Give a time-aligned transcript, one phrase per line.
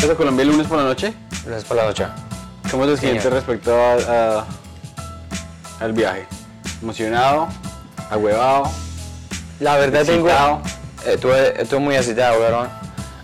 [0.00, 1.12] ¿Estás a Colombia el lunes por la noche?
[1.44, 2.06] Lunes por la noche.
[2.70, 3.94] ¿Cómo te sientes respecto a,
[4.38, 4.46] a-
[5.80, 6.26] al viaje?
[6.82, 7.48] ¿Emocionado?
[8.10, 8.64] ¿Agüevado?
[9.60, 10.26] La verdad tengo...
[10.26, 10.62] Excitado.
[11.04, 12.68] Estuve, estuve muy excitado, weón.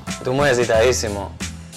[0.09, 1.32] Estuve muy excitadísimo.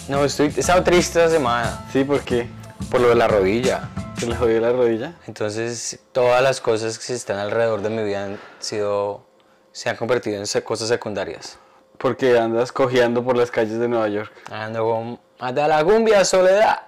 [0.10, 0.48] No, estoy...
[0.56, 2.50] He estado triste esta semana Sí, ¿por qué?
[2.92, 3.90] por lo de la rodilla.
[4.18, 5.14] ¿Se le jodió la rodilla?
[5.28, 9.26] Entonces, todas las cosas que están alrededor de mi vida han sido...
[9.72, 11.58] Se han convertido en cosas secundarias.
[12.00, 14.34] Porque andas cojeando por las calles de Nueva York.
[14.50, 15.20] Ando con...
[15.38, 16.88] Hasta la cumbia, soledad.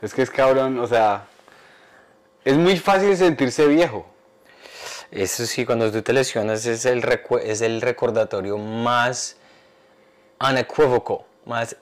[0.00, 1.26] Es que es cabrón, o sea...
[2.44, 4.06] Es muy fácil sentirse viejo.
[5.10, 7.04] Eso sí, cuando tú te lesionas es el,
[7.42, 9.36] es el recordatorio más
[10.40, 11.76] unequívoco, más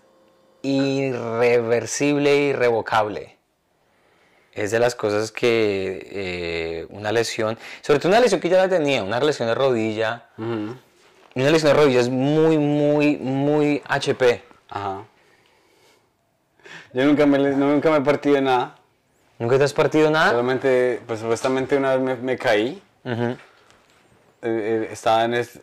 [0.62, 3.36] irreversible e irrevocable.
[4.52, 8.68] Es de las cosas que eh, una lesión, sobre todo una lesión que ya la
[8.68, 10.28] tenía, una lesión de rodilla,
[11.34, 14.42] una lesión de rodilla es muy, muy, muy HP.
[14.68, 15.04] Ajá.
[16.92, 18.76] Yo nunca me, nunca me he partido de nada.
[19.38, 20.30] ¿Nunca te has partido nada?
[20.30, 22.82] Solamente, pues supuestamente una vez me, me caí.
[23.04, 23.22] Ujú.
[23.22, 23.36] Eh,
[24.42, 25.60] eh, estaba en, es-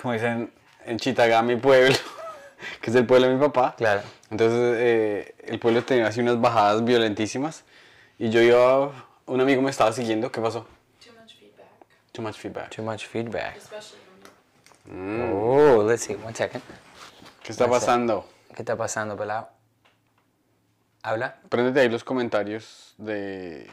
[0.00, 0.52] como dicen,
[0.84, 1.96] en Chitagá, mi pueblo,
[2.80, 3.74] que es el pueblo de mi papá.
[3.76, 4.02] Claro.
[4.30, 7.64] Entonces, eh, el pueblo tenía así unas bajadas violentísimas.
[8.18, 8.92] Y yo iba,
[9.26, 10.30] un amigo me estaba siguiendo.
[10.30, 10.66] ¿Qué pasó?
[11.02, 11.66] Too much feedback,
[12.12, 12.70] Too much feedback.
[12.76, 13.56] Too much feedback.
[13.56, 13.98] especially
[14.90, 15.32] you.
[15.32, 16.62] Oh, let's see, one second.
[17.42, 18.28] ¿Qué está pasando?
[18.54, 19.48] ¿Qué está pasando, pelado?
[21.02, 21.40] ¿Habla?
[21.48, 23.68] Préndete ahí los comentarios de...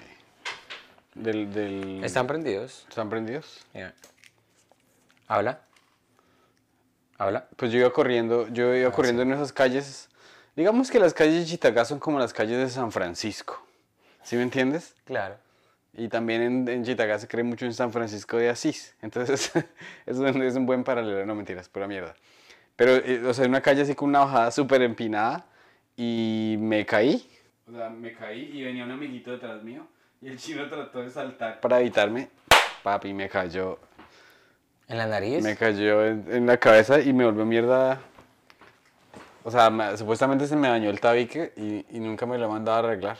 [1.13, 2.03] Del, del...
[2.03, 2.85] ¿Están prendidos?
[2.88, 3.65] ¿Están prendidos?
[3.73, 3.93] Yeah.
[5.27, 5.61] ¿Habla?
[7.17, 7.47] ¿Habla?
[7.55, 10.09] Pues yo iba corriendo, yo Ah, iba corriendo en esas calles.
[10.55, 13.61] Digamos que las calles de Chitagá son como las calles de San Francisco.
[14.23, 14.95] ¿Sí me entiendes?
[15.05, 15.35] Claro.
[15.98, 18.95] Y también en, en Chitagá se cree mucho en San Francisco de Asís.
[19.02, 19.52] Entonces,
[20.06, 21.26] es un, es un buen paralelo.
[21.26, 22.16] No mentiras, pura mierda.
[22.76, 25.45] Pero, eh, o sea, una calle así con una bajada súper empinada
[25.95, 27.28] y me caí.
[27.68, 29.88] O sea, me caí y venía un amiguito detrás mío
[30.22, 32.30] y el chino trató de saltar para evitarme.
[32.84, 33.80] Papi, me cayó,
[34.88, 35.44] ¿En la nariz?
[35.44, 38.00] me cayó en, en la cabeza y me volvió mierda.
[39.44, 42.50] O sea, me- supuestamente se me dañó el tabique y, y nunca me lo he
[42.50, 43.18] mandado a arreglar.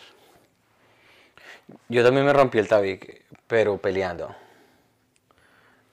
[1.90, 4.34] Yo también me rompí el tabique, pero peleando.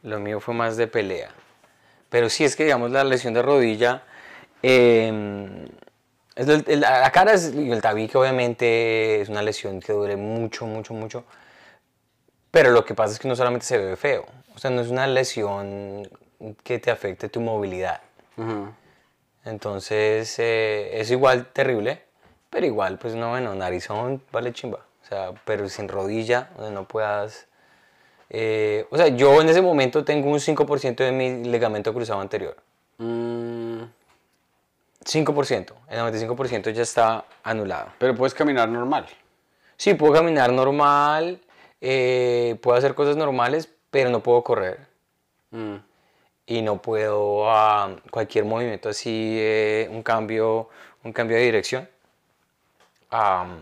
[0.03, 1.31] Lo mío fue más de pelea.
[2.11, 4.03] Pero sí es que, digamos, la lesión de rodilla.
[4.67, 5.67] eh,
[6.37, 10.95] el- la cara es, y el tabique, obviamente, es una lesión que duele mucho, mucho,
[10.95, 11.25] mucho.
[12.51, 14.25] Pero lo que pasa es que no solamente se ve feo.
[14.55, 16.09] O sea, no es una lesión
[16.62, 18.01] que te afecte tu movilidad.
[19.45, 22.03] Entonces, eh, es igual terrible,
[22.51, 24.81] pero igual, pues no, bueno, narizón vale chimba.
[25.04, 27.47] O sea, pero sin rodilla, donde no puedas...
[28.31, 32.56] eh, o sea, yo en ese momento tengo un 5% de mi ligamento cruzado anterior.
[32.98, 33.82] Mm,
[35.04, 35.72] 5%.
[35.91, 37.93] El 95% ya está anulado.
[37.98, 39.06] pero puedes caminar normal.
[39.76, 41.41] Sí, puedo caminar normal,
[41.81, 44.87] eh, puedo hacer cosas normales, pero no puedo correr.
[45.50, 45.76] Mm.
[46.47, 47.47] y no puedo
[48.10, 50.69] cualquier movimiento así eh, un cambio
[51.04, 51.88] un cambio de dirección
[53.10, 53.56] am,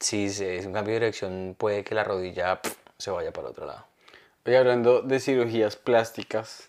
[0.00, 2.60] si es un cambio de dirección puede que la rodilla
[2.98, 3.84] se vaya para otro lado.
[4.44, 6.68] Oye, hablando de cirugías plásticas,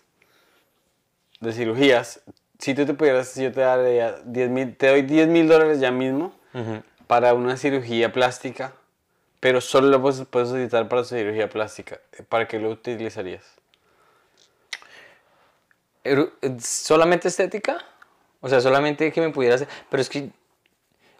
[1.40, 2.20] de cirugías,
[2.58, 5.78] si tú te pudieras, si yo te, daría 10 mil, te doy 10 mil dólares
[5.80, 6.34] ya mismo
[7.06, 8.72] para una cirugía plástica,
[9.38, 13.44] pero solo lo puedes, puedes utilizar para cirugía plástica, ¿para qué lo utilizarías?
[16.08, 16.30] Eh,
[16.60, 17.84] solamente estética
[18.40, 20.30] o sea solamente que me pudiera hacer pero es que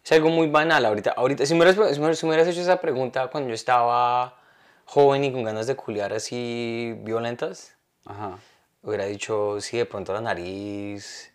[0.09, 3.27] es algo muy banal ahorita ahorita si me hubieras, si me hubieras- hecho esa pregunta
[3.29, 4.37] cuando yo estaba
[4.87, 7.75] joven y con ganas de culiar así violentas
[8.07, 8.39] Ajá.
[8.83, 11.31] hubiera dicho sí de pronto la nariz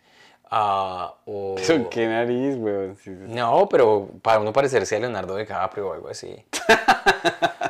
[0.50, 2.96] ah, o Pero qué nariz, weón.
[2.96, 3.24] Sí, sí.
[3.28, 6.34] no pero para uno parecerse a Leonardo DiCaprio o algo así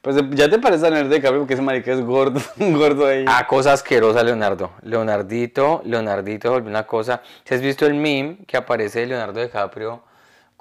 [0.00, 3.24] Pues ya te parece a Nerd de Capri porque ese marica es gordo, gordo ahí.
[3.28, 4.72] Ah, cosa asquerosa, Leonardo.
[4.82, 7.22] Leonardito, Leonardito una cosa.
[7.44, 10.02] Si has visto el meme que aparece de Leonardo DiCaprio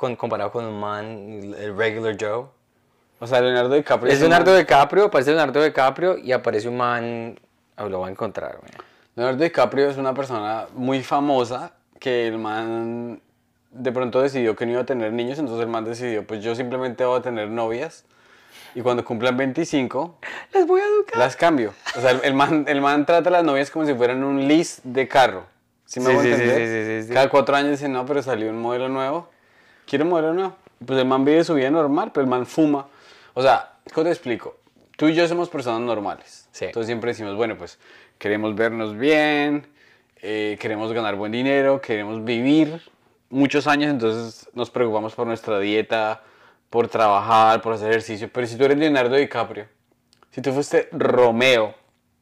[0.01, 2.45] con, comparado con un man, el regular Joe?
[3.19, 7.39] O sea, Leonardo DiCaprio Es Leonardo DiCaprio, aparece Leonardo DiCaprio y aparece un man.
[7.77, 8.71] ah, lo voy a encontrar, güey.
[9.15, 13.21] Leonardo DiCaprio es una persona muy famosa que el man
[13.69, 16.55] de pronto decidió que no iba a tener niños, entonces el man decidió, pues yo
[16.55, 18.03] simplemente voy a tener novias
[18.73, 20.17] y cuando cumplan 25
[20.53, 21.19] Les voy a educar.
[21.19, 21.73] las cambio.
[21.95, 24.81] O sea, el, man, el man trata a las novias como si fueran un lease
[24.83, 25.45] de carro.
[25.85, 27.03] ¿Sí me Sí, hago sí, sí, entender?
[27.03, 27.13] sí.
[27.13, 29.29] Cada cuatro años dice, no, pero salió un modelo nuevo.
[29.85, 30.55] Quiero un modelo nuevo.
[30.85, 32.87] Pues el man vive su vida normal, pero el man fuma.
[33.33, 34.57] O sea, ¿cómo te explico?
[34.97, 36.47] Tú y yo somos personas normales.
[36.51, 36.65] Sí.
[36.65, 37.79] Entonces siempre decimos, bueno, pues
[38.17, 39.67] queremos vernos bien,
[40.21, 42.81] eh, queremos ganar buen dinero, queremos vivir
[43.29, 46.21] muchos años, entonces nos preocupamos por nuestra dieta,
[46.69, 48.29] por trabajar, por hacer ejercicio.
[48.31, 49.65] Pero si tú eres Leonardo DiCaprio,
[50.29, 51.73] si tú fuiste Romeo,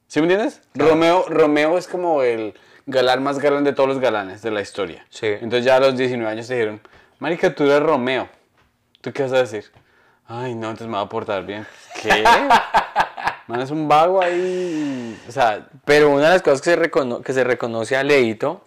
[0.07, 0.61] ¿sí me entiendes?
[0.73, 2.53] Romeo, Romeo es como el
[2.85, 5.05] galán más galán de todos los galanes de la historia.
[5.09, 5.27] Sí.
[5.27, 6.81] Entonces ya a los 19 años te dijeron,
[7.19, 8.27] marica, tú eres Romeo.
[9.01, 9.65] ¿Tú qué vas a decir?
[10.25, 11.65] Ay, no, entonces me va a portar bien.
[12.01, 12.23] ¿Qué?
[13.47, 15.19] Man, es un vago ahí.
[15.27, 18.63] O sea, Pero una de las cosas que se, recono- que se reconoce a Leito,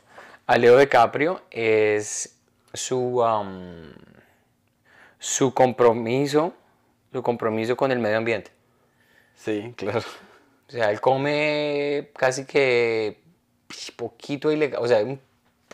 [0.47, 2.37] a Leo DiCaprio, es
[2.73, 3.93] su, am,
[5.21, 6.53] su compromiso,
[7.13, 8.51] su compromiso con el medio ambiente.
[9.37, 10.01] sí, claro.
[10.69, 13.21] O sea, él come casi que
[13.97, 14.83] poquito ilegal.
[14.83, 15.21] O sea, un-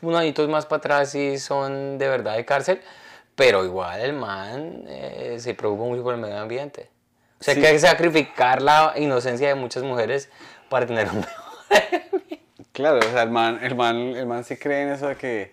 [0.03, 2.81] unos añitos más para atrás sí son de verdad de cárcel,
[3.35, 6.89] pero igual el man eh, se preocupa mucho por el medio ambiente.
[7.41, 7.61] O sea, Sí.
[7.61, 10.29] que hay que sacrificar la inocencia de muchas mujeres
[10.69, 11.25] para tener un
[12.73, 15.53] Claro, o sea, el man, el man, el man sí cree en eso de que.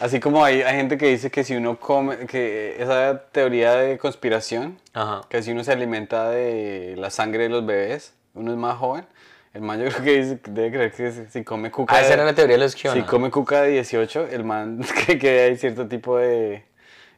[0.00, 3.98] Así como hay, hay gente que dice que si uno come, que esa teoría de
[3.98, 5.22] conspiración, Ajá.
[5.28, 9.06] que si uno se alimenta de la sangre de los bebés, uno es más joven.
[9.54, 11.96] El man yo creo que dice, debe creer que si, si come cuca.
[11.96, 13.06] Ah, esa era la teoría de los Si Kiona.
[13.06, 16.64] come cuca de 18, el man cree que hay cierto tipo de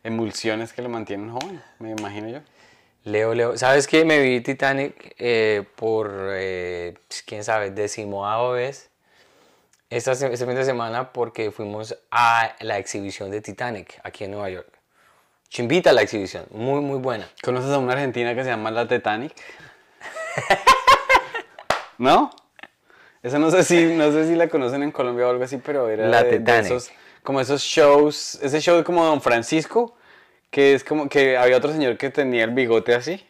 [0.05, 2.41] emulsiones que lo mantienen joven, me imagino yo.
[3.05, 3.57] Leo, Leo.
[3.57, 4.05] ¿Sabes qué?
[4.05, 8.91] Me vi Titanic eh, por, eh, pues, quién sabe, decimoavo vez
[9.89, 14.51] esta, este fin de semana porque fuimos a la exhibición de Titanic aquí en Nueva
[14.51, 14.69] York.
[15.49, 17.29] Chimbita la exhibición, muy, muy buena.
[17.43, 19.35] ¿Conoces a una argentina que se llama La Titanic?
[22.01, 22.31] ¿No?
[23.23, 25.89] Esa no sé si, no sé si la conocen en Colombia o algo así, pero
[25.91, 26.65] era La de- de Titanic.
[26.65, 26.91] esos,
[27.23, 29.95] como esos shows, ese show como Don Francisco,
[30.51, 33.23] que es como que había otro señor que tenía el bigote así.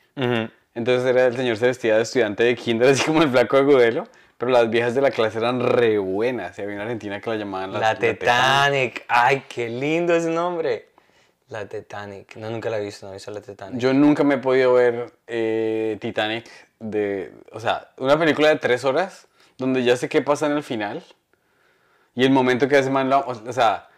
[0.75, 3.62] Entonces era el señor se vestía de estudiante de kinder, así como el flaco de
[3.62, 4.06] Agudelo,
[4.38, 6.56] pero las viejas de la clase eran re buenas.
[6.58, 9.05] Y había una argentina que la llamaban La, Titanic.
[9.08, 10.90] Ay, qué lindo ese nombre.
[11.49, 12.37] La Titanic.
[12.37, 13.81] No, nunca la he visto, no he visto la Titanic.
[13.81, 16.49] Yo nunca me he podido ver eh, Titanic
[16.81, 19.29] de, o sea, una película de tres horas
[19.59, 21.05] donde ya sé qué pasa en el final
[22.15, 23.88] y el momento que ese man, lo- o sea,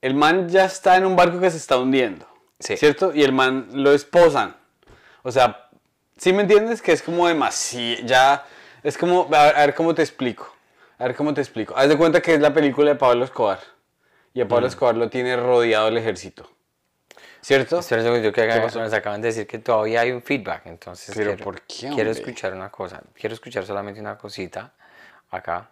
[0.00, 2.26] el man ya está en un barco que se está hundiendo,
[2.58, 2.76] Sí.
[2.76, 3.12] ¿cierto?
[3.14, 4.56] Y el man lo esposan,
[5.22, 5.68] o sea,
[6.16, 6.82] ¿sí me entiendes?
[6.82, 8.44] Que es como demasiado, ya,
[8.82, 10.52] es como, a ver, a ver cómo te explico,
[10.98, 11.74] a ver cómo te explico.
[11.76, 13.60] Haz de cuenta que es la película de Pablo Escobar
[14.32, 16.50] y a Pablo Escobar lo tiene rodeado el ejército,
[17.44, 17.78] ¿cierto?
[17.80, 18.80] Espera un segundito, que acá- pasó?
[18.80, 22.10] nos acaban de decir que todavía hay un feedback, entonces Pero quiero, ¿por qué, quiero
[22.10, 24.72] escuchar una cosa, quiero escuchar solamente una cosita
[25.30, 25.68] acá.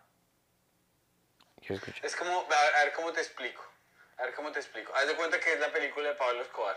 [1.61, 2.05] Quiero escuchar.
[2.05, 3.63] Es como, a ver, a ver cómo te explico.
[4.19, 4.93] A ver cómo te explico.
[4.95, 6.77] Haz de cuenta que es la película de Pablo Escobar.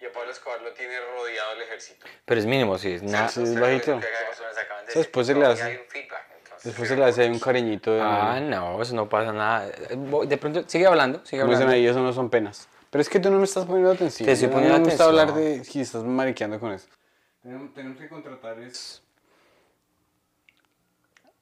[0.00, 2.06] Y a Pablo Escobar lo tiene rodeado el ejército.
[2.24, 3.28] Pero es mínimo, sí, es nada.
[3.28, 4.00] sí, es bajito.
[4.94, 5.86] Después se le hace-
[6.64, 8.00] Después se le hace un cariñito de...
[8.02, 9.68] Ah, no, eso no pasa nada.
[9.68, 11.76] Eh, De pronto, sigue hablando, sigue como dicen hablando.
[11.76, 12.68] ahí, eso no son penas.
[12.90, 14.26] Pero es que tú no me estás poniendo atención.
[14.26, 15.20] Te estoy No poniendo me gusta atención.
[15.28, 15.64] hablar de...
[15.64, 16.88] Si estás mariqueando con eso.
[17.42, 19.02] Tenemos, tenemos que contratar es...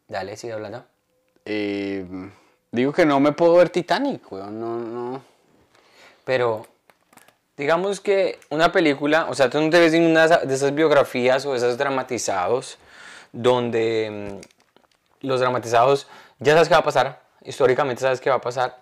[0.09, 0.85] Dale, sigue hablando.
[1.45, 2.05] Eh,
[2.71, 4.61] digo que no me puedo ver Titanic, weón.
[4.61, 5.23] No, no...
[6.25, 6.67] Pero,
[7.57, 11.47] digamos que una película, o sea, tú no te ves en una de esas biografías
[11.47, 12.79] o esos dramatizados
[13.33, 14.41] donde
[15.23, 16.09] mm, los dramatizados
[16.39, 18.79] ya sabes qué va a pasar, históricamente sabes qué va a pasar,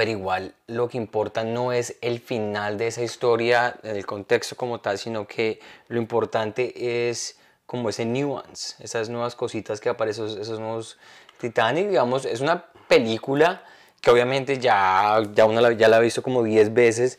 [0.00, 4.80] pero igual lo que importa no es el final de esa historia, el contexto como
[4.80, 10.58] tal, sino que lo importante es como ese nuance, esas nuevas cositas que aparecen, esos,
[10.58, 10.96] nuevos
[11.38, 13.62] Titanic, digamos, es una película
[14.00, 17.18] que obviamente ya, ya uno la, ya la ha visto como 10 veces,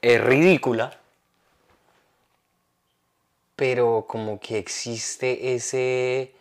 [0.00, 0.96] es ridícula,
[3.56, 6.34] pero como que existe ese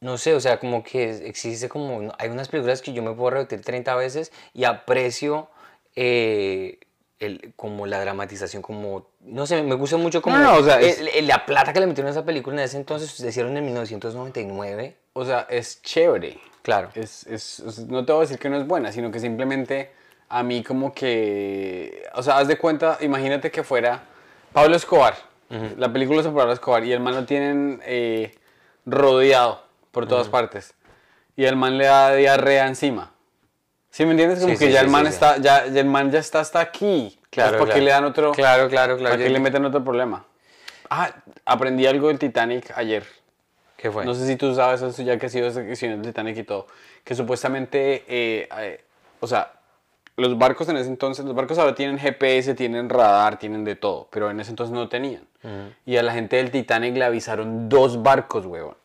[0.00, 3.30] no sé, o sea, como que existe como, hay unas películas que yo me puedo
[3.30, 5.48] repetir 30 veces y aprecio
[5.96, 6.78] eh,
[7.18, 10.80] el, como la dramatización, como, no sé, me gusta mucho como No, no, o sea,
[10.80, 13.28] es- el- el- la plata que le metieron a esa película en ese entonces, se
[13.28, 16.38] hicieron en 1999, O sea, es chévere.
[16.62, 16.88] claro.
[16.94, 19.90] Es, es- es- no te voy a decir que no es buena, sino que simplemente
[20.30, 24.04] a mí como que, o sea, haz de cuenta, imagínate que fuera
[24.52, 25.14] Pablo Escobar,
[25.76, 28.32] la película sobre Pablo Escobar, y el man lo tienen eh,
[28.86, 30.74] rodeado por todas partes,
[31.36, 33.12] y el man le da diarrea encima.
[33.90, 34.38] ¿Sí me entiendes?
[34.40, 36.40] Como Sí, que sí, ya sí, el man está, ya, ya el man ya está
[36.40, 37.18] hasta aquí.
[37.28, 37.84] Claro, ¿Para qué claro.
[37.84, 38.32] le dan otro?
[38.32, 39.14] Claro, claro, claro.
[39.14, 40.24] ¿Para qué le meten otro problema?
[40.88, 41.10] Ah,
[41.44, 43.04] aprendí algo del Titanic ayer.
[43.76, 44.04] ¿Qué fue?
[44.04, 46.66] No sé si tú sabes eso, ya que has sido del Titanic y todo,
[47.02, 48.84] que supuestamente, eh, eh,
[49.20, 49.52] o sea,
[50.16, 54.08] los barcos en ese entonces, los barcos ahora tienen GPS, tienen radar, tienen de todo,
[54.10, 55.26] pero en ese entonces no tenían.
[55.86, 58.76] Y a la gente del Titanic le avisaron dos barcos, huevón.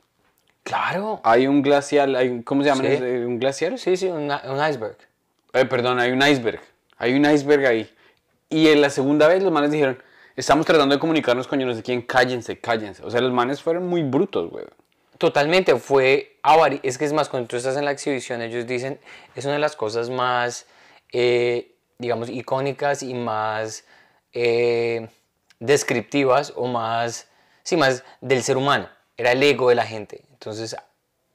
[0.66, 1.22] Claro.
[1.24, 2.82] Hay un glacial, hay, ¿cómo se llama?
[2.82, 2.88] Sí.
[2.88, 3.26] ese?
[3.26, 3.78] ¿Un glaciar?
[3.78, 4.98] Sí, sí, un, un iceberg.
[5.54, 6.60] Eh, perdón, hay un iceberg.
[6.98, 7.90] Hay un iceberg ahí.
[8.50, 10.02] Y en la segunda vez los manes dijeron,
[10.36, 13.04] estamos tratando de comunicarnos con yo no sé quién, cállense, cállense.
[13.04, 14.66] O sea, los manes fueron muy brutos, güey.
[15.20, 19.00] Totalmente, fue avari- Es que es más, cuando tú estás en la exhibición, ellos dicen,
[19.36, 20.66] es una de las cosas más,
[21.14, 23.86] eh, digamos, icónicas y más
[24.34, 25.08] eh,
[25.60, 27.28] descriptivas o más,
[27.64, 28.90] sí, más del ser humano.
[29.16, 30.22] Era el ego de la gente.
[30.46, 30.76] Entonces,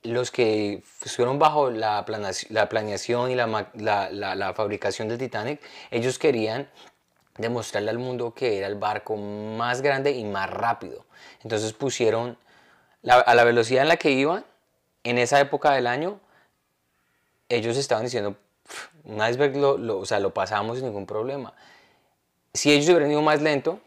[0.04, 6.70] los que estuvieron bajo la, planeación y la, fabricación del Titanic, ellos querían
[7.36, 11.06] demostrarle al mundo que era el barco más grande y más rápido.
[11.42, 12.38] Entonces pusieron
[13.02, 14.44] la- a la velocidad en la que iban,
[15.02, 16.20] en esa época del año,
[17.48, 21.52] ellos estaban diciendo, "Pff, un iceberg lo, lo- o sea, lo pasamos sin ningún problema.
[22.54, 23.80] Si ellos hubieran ido más lento,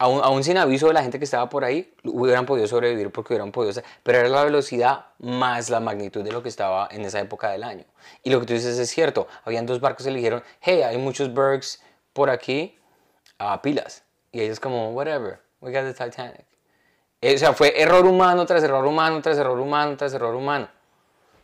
[0.00, 3.34] aún, aún sin aviso de la gente que estaba por ahí, hubieran podido sobrevivir porque
[3.34, 3.80] hubieran podido...
[4.02, 7.62] Pero era la velocidad más la magnitud de lo que estaba en esa época del
[7.62, 7.84] año.
[8.22, 9.28] Y lo que tú dices es cierto.
[9.44, 11.82] Habían dos barcos que le dijeron, hey, hay muchos bergs
[12.14, 12.76] por aquí,
[13.38, 14.02] a pilas.
[14.32, 16.44] Y ellos como, whatever, we got the Titanic.
[17.20, 20.68] Eh, O sea, fue error humano tras error humano, tras error humano, tras error humano.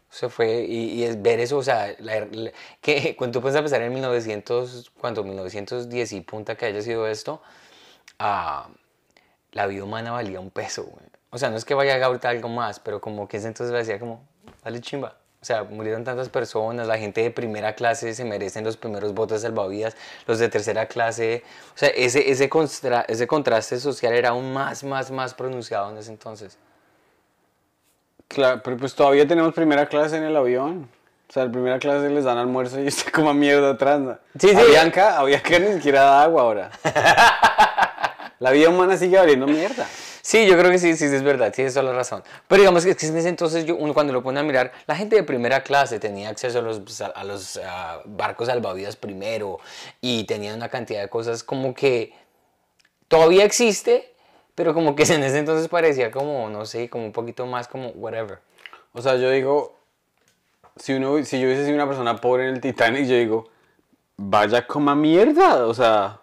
[0.08, 3.60] Se fue, y, y es ver eso, o sea, la- la- que cuando tú puedes
[3.60, 7.42] pensar en 1900, cuando 1910 y punta que haya sido esto,
[8.18, 8.68] ah,
[9.52, 11.06] la vida humana valía un peso, güey.
[11.30, 13.72] O sea, no es que vaya a ahorita algo más, pero como que ese entonces
[13.72, 14.22] le decía como,
[14.64, 15.16] vale chimba.
[15.42, 19.42] O sea, murieron tantas personas, la gente de primera clase se merecen los primeros botes
[19.42, 19.96] salvavidas,
[20.26, 21.44] los de tercera clase.
[21.74, 25.98] O sea, ese, ese, constra- ese contraste social era aún más, más, más pronunciado en
[25.98, 26.58] ese entonces.
[28.28, 30.88] Claro, pero pues todavía tenemos primera clase en el avión.
[31.28, 34.00] O sea, en primera clase les dan almuerzo y está como mierda atrás.
[34.00, 34.18] ¿no?
[34.38, 34.56] Sí, sí.
[34.56, 36.70] A Bianca, a Bianca ni siquiera da agua ahora.
[38.38, 39.86] La vida humana sigue valiendo mierda.
[40.20, 42.22] Sí, yo creo que sí, sí, es verdad, tienes toda la razón.
[42.48, 45.14] Pero digamos que, en ese entonces, yo, uno cuando lo pone a mirar, la gente
[45.14, 49.60] de primera clase tenía acceso a los, a los ah, barcos salvavidas primero
[50.00, 52.12] y tenía una cantidad de cosas como que
[53.08, 54.12] todavía existe,
[54.54, 57.90] pero como que en ese entonces parecía como, no sé, como un poquito más como
[57.90, 58.40] whatever.
[58.92, 59.76] O sea, yo digo,
[60.76, 63.48] si, uno, si yo hubiese sido una persona pobre en el Titanic, yo digo,
[64.16, 65.66] vaya coma mierda.
[65.66, 66.20] O sea,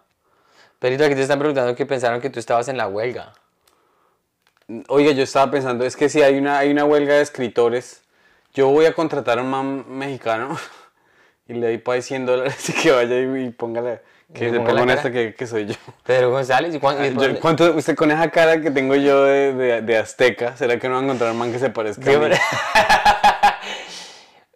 [0.84, 3.32] Perito, aquí te están preguntando que pensaron que tú estabas en la huelga.
[4.90, 8.02] oiga, yo estaba pensando, es que si hay una, hay una huelga de escritores,
[8.54, 10.58] yo voy a contratar a un man mexicano
[11.48, 14.02] y le doy para 100 dólares y que vaya y, y póngale,
[14.34, 15.00] que se ponga ponga la en cara.
[15.00, 15.76] esta que, que soy yo.
[16.06, 19.24] Pedro González, ¿y cuán- y Yo- cuán- ¿Cuánto, usted con esa cara que tengo yo
[19.24, 22.04] de, de, de azteca, ¿será que no va a encontrar un man que se parezca
[22.04, 22.26] Sí, a mí?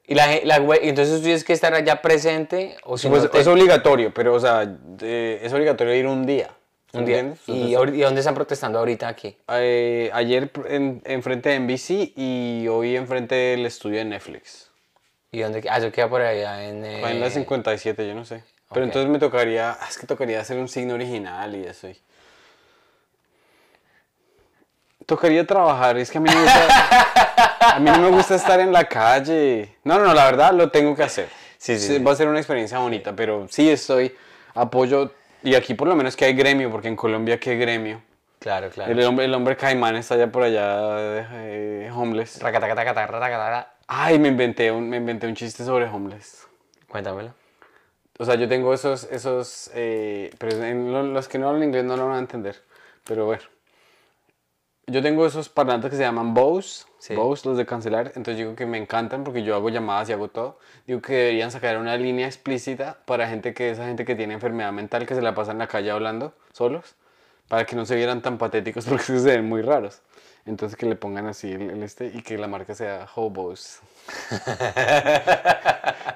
[0.08, 3.40] y la, la entonces tú tienes que estar allá presente o si Pues no te-
[3.40, 4.64] es obligatorio, pero o sea,
[5.02, 6.50] eh, es obligatorio ir un día.
[6.94, 7.20] un día.
[7.20, 9.38] ¿Y, Entonces, ahor- ¿Y dónde están protestando ahorita aquí?
[9.50, 14.72] eh, ayer en, enfrente de NBC y hoy enfrente del estudio de Netflix.
[15.32, 15.62] ¿Y dónde?
[15.70, 16.86] Ah, eso queda por allá en...
[16.86, 18.44] eh, en la 57, yo no sé.
[18.74, 21.90] Pero entonces me tocaría, ah, es que tocaría hacer un signo original y eso.
[21.90, 22.00] y-
[25.06, 26.68] Tocaría trabajar, es que a mí me gusta,
[27.76, 29.76] a mí no me gusta estar en la calle.
[29.84, 31.28] No, no, no, la verdad lo tengo que hacer.
[31.58, 32.04] Sí, sí, sí.
[32.04, 34.16] Va a ser una experiencia bonita, pero sí estoy,
[34.54, 35.12] apoyo,
[35.44, 38.02] y aquí por lo menos que hay gremio, porque en Colombia qué gremio.
[38.40, 38.92] Claro, claro.
[38.92, 42.38] El hombre, el hombre caimán está allá por allá, eh, homeless.
[43.88, 46.46] Ay, me inventé un, me inventé un chiste sobre homeless.
[46.88, 47.34] Cuéntamelo.
[48.20, 51.84] O sea, yo tengo esos, esos, eh, pero en lo- los que no hablan inglés
[51.86, 52.62] no lo van a entender.
[53.04, 53.44] Pero bueno.
[54.89, 57.13] Yo tengo esos parlantes que se llaman Bose, Sí.
[57.13, 58.08] Bose, los de cancelar.
[58.15, 60.58] Entonces digo que me encantan porque yo hago llamadas y hago todo.
[60.88, 64.72] Digo que deberían sacar una línea explícita para gente que, esa gente que tiene enfermedad
[64.72, 66.96] mental que se la pasa en la calle hablando solos.
[67.48, 70.01] Para que no se vieran tan patéticos porque se ven muy raros.
[70.46, 73.82] Entonces que le pongan así el, el este y que la marca sea Hobos.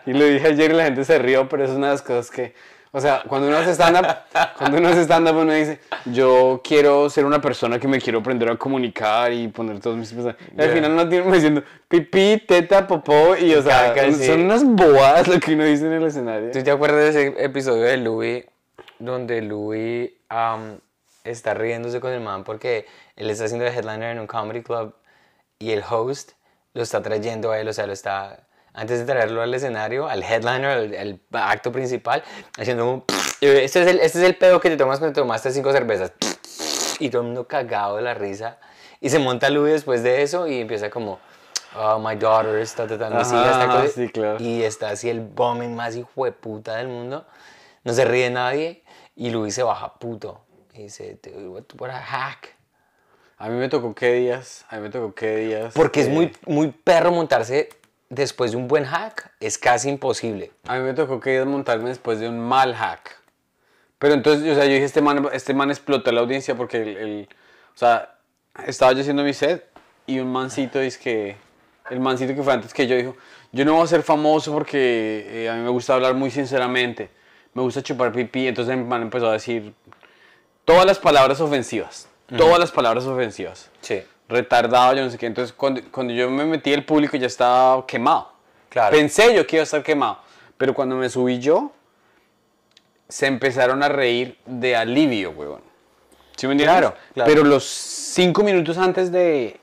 [0.06, 2.32] Y lo dije ayer y la gente se rió, pero es una de las cosas
[2.32, 2.54] que,
[2.94, 4.06] o sea, cuando uno hace stand-up,
[4.58, 8.50] cuando uno hace stand-up uno dice, yo quiero ser una persona que me quiero aprender
[8.50, 10.12] a comunicar y poner todos mis.
[10.12, 14.26] Y al final uno tiene diciendo pipí, teta, popó y, o sea, Caca, sí.
[14.26, 16.52] son unas bobadas lo que uno dice en el escenario.
[16.52, 18.46] ¿Tú te acuerdas de ese episodio de Louis
[19.00, 20.12] donde Louis
[21.24, 24.94] está riéndose con el man porque él está haciendo el headliner en un comedy club
[25.60, 26.32] y el host
[26.74, 30.24] lo está trayendo a él, o sea, lo está antes de traerlo al escenario, al
[30.24, 32.24] headliner, el, el acto principal,
[32.58, 33.04] haciendo un
[33.42, 36.12] este es, el, este es el pedo que te tomas cuando te tomaste cinco cervezas
[37.00, 38.60] y todo el mundo cagado de la risa
[39.00, 41.20] y se monta Louis después de eso y empieza como
[41.76, 44.38] oh, my daughter está tratando esta cosa", sí, claro.
[44.40, 47.26] y está así el bombing más hijo de puta del mundo.
[47.84, 48.84] No se ríe nadie
[49.16, 50.42] y Luis se baja puto.
[50.74, 52.56] Y dice, "Dude, what, what a hack.
[53.40, 55.74] A mí me tocó qué días, a mí me tocó qué días.
[55.74, 57.70] Porque es eh, muy, muy perro montarse
[58.12, 59.32] después de un buen hack.
[59.40, 60.52] Es casi imposible.
[60.68, 63.18] A mí me tocó que días montarme después de un mal hack.
[63.98, 66.98] Pero entonces, o sea, yo dije, este man, este man explotó la audiencia porque el,
[66.98, 67.30] el-
[67.74, 68.16] o sea,
[68.68, 69.66] estaba yo haciendo mi set
[70.06, 71.38] y un mancito dice que,
[71.90, 73.16] el mancito que fue antes que yo dijo,
[73.52, 77.10] yo no voy a ser famoso porque eh, a mí me gusta hablar muy sinceramente,
[77.54, 79.74] me gusta chupar pipí, entonces el man empezó a decir
[80.66, 84.02] todas las palabras ofensivas, todas las palabras ofensivas Sí.
[84.32, 85.28] Retardado, yo no sé qué.
[85.28, 88.32] Entonces, cuando, cuando yo me metí, el público ya estaba quemado.
[88.70, 88.96] Claro.
[88.96, 90.18] Pensé yo que iba a estar quemado.
[90.58, 91.72] Pero cuando me subí yo,
[93.10, 95.62] se empezaron a reír de alivio, huevón.
[96.38, 96.78] ¿Sí me entiendes?
[96.80, 97.30] Claro, claro.
[97.32, 99.60] Pero los cinco minutos antes de,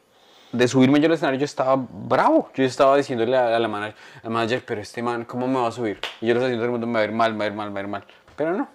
[0.52, 2.50] de subirme yo al escenario, yo estaba bravo.
[2.54, 5.68] Yo estaba diciéndole a, a la manager, al manager, pero este man, ¿cómo me va
[5.68, 5.98] a subir?
[6.20, 7.44] Y yo lo estaba diciendo, todo el mundo me va a ir mal, me va
[7.44, 8.04] a ir mal, me va a ir mal.
[8.36, 8.68] Pero no.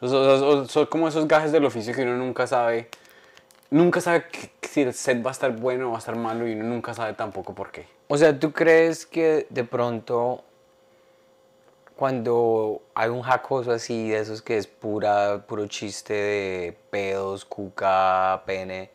[0.00, 2.90] Sea, o- son como esos gajes del oficio que uno nunca sabe.
[3.70, 4.26] Nunca sabe
[4.62, 6.94] si el set va a estar bueno o va a estar malo y uno nunca
[6.94, 7.86] sabe tampoco por qué.
[8.08, 10.44] O sea, ¿tú crees que de pronto
[11.96, 18.42] cuando hay un jacoso así, de esos que es pura, puro chiste de pedos, cuca,
[18.46, 18.90] pene?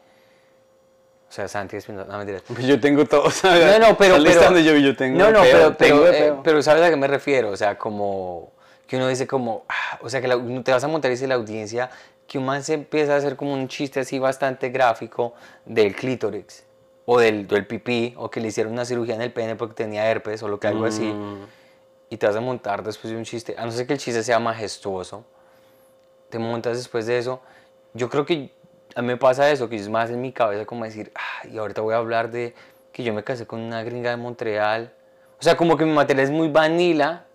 [1.28, 2.42] O sea, Santi es no, mentira.
[2.60, 3.80] Yo tengo todo, ¿sabes?
[3.80, 4.18] No, no, pero...
[4.22, 7.50] Pero yo, yo tengo no, no, pero, pero, eh, pero ¿sabes a qué me refiero?
[7.50, 8.52] O sea, como
[8.86, 11.28] que uno dice como, ah, o sea, que la- te vas a montar y dice
[11.28, 11.90] la audiencia
[12.32, 15.34] que un man se empieza a hacer como un chiste así bastante gráfico
[15.66, 16.64] del clítoris
[17.04, 20.10] o del, del pipí o que le hicieron una cirugía en el pene porque tenía
[20.10, 21.44] herpes o lo que algo así Mm.
[22.10, 24.24] y te vas a montar después de un chiste, a no ser que el chiste
[24.24, 25.26] sea majestuoso,
[26.30, 27.42] te montas después de eso.
[27.94, 28.54] Yo creo que
[28.96, 31.58] a mí me pasa eso, que es más en mi cabeza como decir, ah, y
[31.58, 32.56] ahorita voy a hablar de
[32.94, 34.94] que yo me casé con una gringa de Montreal.
[35.38, 37.26] O sea, como que mi material es muy vanilla,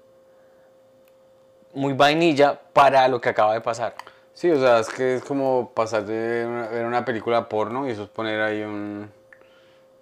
[1.75, 3.95] muy vainilla para lo que acaba de pasar.
[4.37, 7.93] Sí, o sea, es que es como pasar de una- ver una película porno y
[7.93, 9.11] eso es poner ahí un,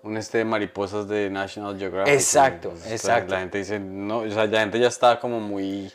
[0.03, 2.13] un este de mariposas de National Geographic.
[2.15, 3.33] Exacto, Entonces, exacto.
[3.33, 5.93] La gente dice, no, o sea, la gente ya está como muy...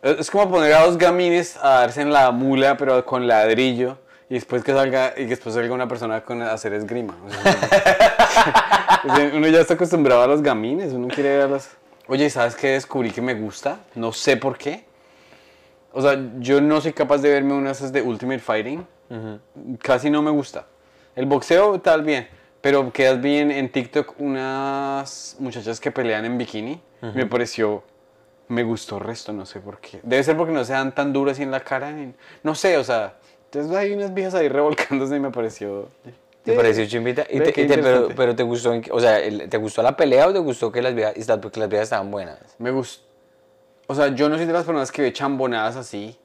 [0.00, 3.98] Es como poner a dos gamines a darse en la mula, pero con ladrillo,
[4.30, 7.16] y después que salga, y después salga una persona con a hacer esgrima.
[7.26, 11.48] O sea, o sea, uno ya está acostumbrado a los gamines, uno quiere ver a
[11.48, 11.70] las...
[12.06, 13.80] Oye, ¿sabes qué descubrí que me gusta?
[13.96, 14.86] No sé por qué.
[15.92, 18.86] O sea, yo no soy capaz de verme unas esas de Ultimate Fighting.
[19.80, 20.66] Casi no me gusta.
[21.16, 22.28] El boxeo tal bien,
[22.60, 26.80] pero quedas bien en TikTok unas muchachas que pelean en bikini.
[27.14, 27.82] Me pareció,
[28.48, 30.00] me gustó el resto, no sé por qué.
[30.02, 31.92] Debe ser porque no sean tan duras y en la cara.
[32.42, 33.14] No sé, o sea,
[33.46, 35.88] entonces hay unas viejas ahí revolcándose y me pareció...
[36.42, 37.26] ¿Te pareció chimbita?
[37.28, 39.18] Y te- y te- pero, pero te gustó, o sea,
[39.50, 42.38] ¿te gustó la pelea o te gustó que las viejas, porque las viejas estaban buenas?
[42.58, 43.06] Me gustó.
[43.90, 46.18] O sea, yo no soy de las personas que ve chambonadas así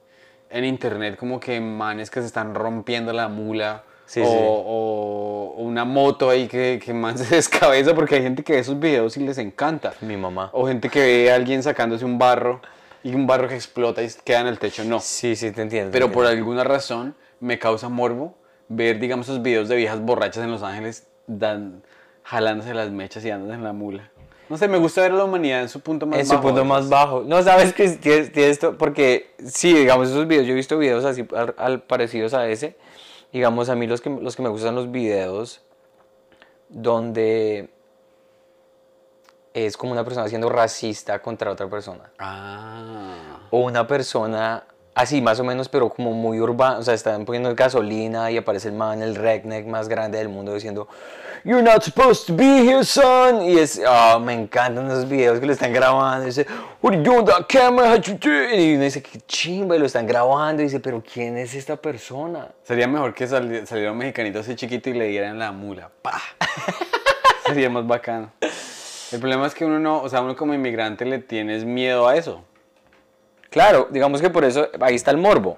[0.50, 3.84] en internet, como que manes que se están rompiendo la mula.
[4.06, 4.36] Sí, o, sí.
[4.38, 8.78] o una moto ahí que, que man se descabeza, porque hay gente que ve esos
[8.78, 9.94] videos y les encanta.
[10.02, 10.50] Mi mamá.
[10.52, 12.60] O gente que ve a alguien sacándose un barro
[13.02, 14.84] y un barro que explota y queda en el techo.
[14.84, 15.00] No.
[15.00, 15.90] Sí, sí, te entiendo.
[15.90, 18.34] Pero por alguna razón me causa morbo
[18.68, 21.82] ver, digamos, esos videos de viejas borrachas en Los Ángeles dan,
[22.24, 24.10] jalándose las mechas y dándose en la mula.
[24.48, 26.40] No sé, me gusta ver a la humanidad en su punto más en bajo.
[26.40, 27.22] su punto más bajo.
[27.22, 31.04] No, sabes que tienes, tienes esto, porque sí, digamos, esos videos, yo he visto videos
[31.04, 32.76] así al, al parecidos a ese.
[33.32, 35.62] Digamos, a mí los que, los que me gustan los videos
[36.68, 37.70] donde
[39.54, 42.10] es como una persona siendo racista contra otra persona.
[42.18, 43.40] Ah.
[43.50, 47.54] O una persona así más o menos, pero como muy urbana, o sea, están poniendo
[47.54, 50.88] gasolina y aparece el man, el redneck más grande del mundo diciendo,
[51.46, 53.42] You're not supposed to be here, son.
[53.42, 56.22] Y es, ah, me encantan esos videos que lo están grabando.
[56.22, 56.46] Y dice,
[56.80, 57.90] What are you doing that camera?
[57.92, 60.62] How you doing?" Y uno dice, qué chimba, y lo están grabando.
[60.62, 62.48] Y dice, pero ¿quién es esta persona?
[62.62, 65.90] Sería mejor que sali- saliera un mexicanito así chiquito y le dieran la mula.
[66.00, 66.22] ¡Pah!
[67.46, 68.30] Sería más bacano.
[69.12, 72.16] El problema es que uno no, o sea, uno como inmigrante le tienes miedo a
[72.16, 72.42] eso.
[73.54, 75.56] Claro, digamos que por eso, ahí está el morbo.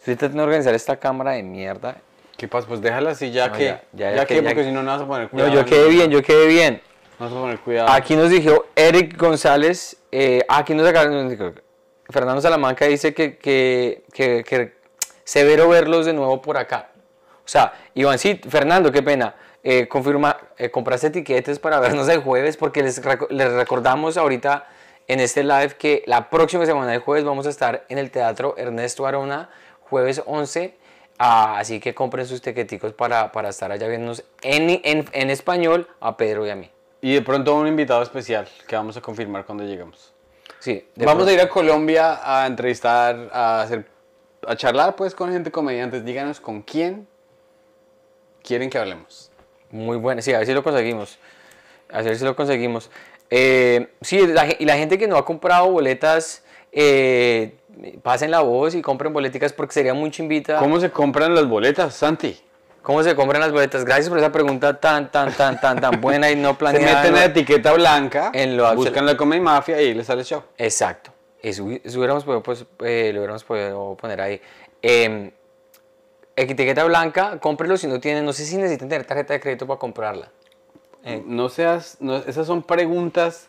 [0.00, 1.98] Estoy tratando de organizar esta cámara de mierda.
[2.36, 2.66] ¿Qué pasa?
[2.66, 3.64] Pues déjala así ya No, que.
[3.66, 5.24] ya, Ya, ya, ya que, que- ya porque que- si no, no vas a poner
[5.26, 5.52] No, cuidado.
[5.54, 6.82] yo quedé bien, yo quedé bien.
[7.20, 7.88] No vas a poner cuidado.
[7.90, 11.54] Aquí nos dijo Eric González, eh, aquí nos sacaron,
[12.10, 14.72] Fernando Salamanca dice que, que, que, que
[15.22, 16.88] severo verlos de nuevo por acá.
[17.38, 19.36] O sea, Iván, sí, Fernando, qué pena.
[19.62, 23.00] Eh, confirma, eh, compraste etiquetes para vernos el jueves porque les,
[23.30, 24.66] les recordamos ahorita
[25.08, 28.54] en este live que la próxima semana de jueves vamos a estar en el Teatro
[28.58, 30.76] Ernesto Arona, jueves 11.
[31.18, 35.88] ah, así que compren sus tiqueticos para, para estar allá viéndonos en, en, en español
[36.00, 36.70] a Pedro y a mí.
[37.00, 40.12] Y de pronto un invitado especial que vamos a confirmar cuando lleguemos.
[40.60, 41.30] Sí, de Vamos pronto.
[41.30, 43.86] a ir a Colombia a entrevistar, a hacer,
[44.46, 46.04] a charlar pues con gente comediantes.
[46.04, 47.06] Díganos con quién
[48.42, 49.30] quieren que hablemos.
[49.70, 51.18] Muy buena, sí, a ver si lo conseguimos.
[51.92, 52.90] A ver si lo conseguimos.
[53.30, 57.54] Eh, sí, la y la gente que no ha comprado boletas, eh,
[58.02, 60.58] pasen la voz y compren boleticas porque sería muy chimbita.
[60.58, 62.38] ¿Cómo se compran las boletas, Santi?
[62.82, 63.84] ¿Cómo se compran las boletas?
[63.84, 66.96] Gracias por esa pregunta tan, tan, tan, tan, tan buena y no Se planeada.
[67.00, 67.18] meten ¿no?
[67.18, 70.42] la etiqueta blanca, En lo buscan la Comedy Mafia y ahí les sale el show.
[70.56, 71.12] Exacto.
[71.42, 74.40] Eso, eso hubiéramos podido, pues, eh, lo hubiéramos podido poner ahí.
[74.80, 75.30] Eh,
[76.34, 79.78] etiqueta blanca, cómprelo si no tienen, no sé si necesitan tener tarjeta de crédito para
[79.78, 80.30] comprarla.
[81.04, 81.22] Eh.
[81.26, 83.48] No seas, no- esas son preguntas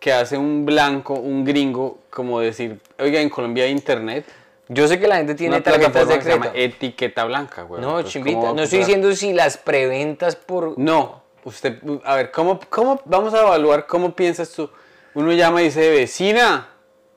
[0.00, 4.24] que hace un blanco, un gringo, como decir, oiga, en Colombia hay internet.
[4.68, 6.50] Yo sé que la gente tiene Una tarjetas de crédito.
[6.54, 7.80] etiqueta blanca, güey.
[7.80, 8.36] No, Pues, chimbita.
[8.36, 10.78] ¿cómo va No estoy diciendo si las preventas por.
[10.78, 14.68] No, usted, a ver, ¿cómo, cómo vamos a evaluar cómo piensas tú?
[15.14, 16.68] Uno llama y dice, vecina,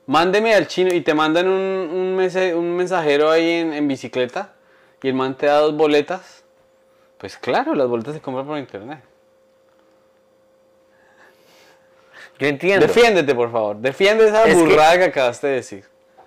[0.06, 4.54] mándeme al chino y te mandan un, un, mese- un mensajero ahí en, en bicicleta
[5.02, 6.44] y el man te da dos boletas.
[7.18, 9.00] Pues claro, las boletas se compran por internet.
[12.40, 12.86] Yo entiendo.
[12.86, 13.76] Defiéndete, por favor.
[13.76, 15.04] Defiende esa Es que- burrada que...
[15.04, 15.84] acabaste de decir.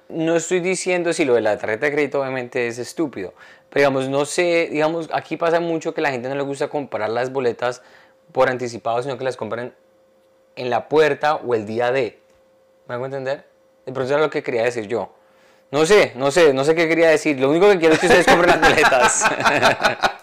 [0.09, 3.33] no estoy diciendo si lo de la tarjeta de crédito obviamente es estúpido,
[3.69, 7.09] pero digamos, no sé, digamos, aquí pasa mucho que la gente no le gusta comprar
[7.09, 7.81] las boletas
[8.31, 9.73] por anticipado, sino que las compran
[10.55, 12.19] en la puerta o el día de.
[12.87, 13.45] ¿Me hago entender?
[13.85, 15.11] De pronto era lo que quería decir yo.
[15.71, 17.39] No sé, no sé, no sé qué quería decir.
[17.39, 19.23] Lo único que quiero es que ustedes compren las boletas.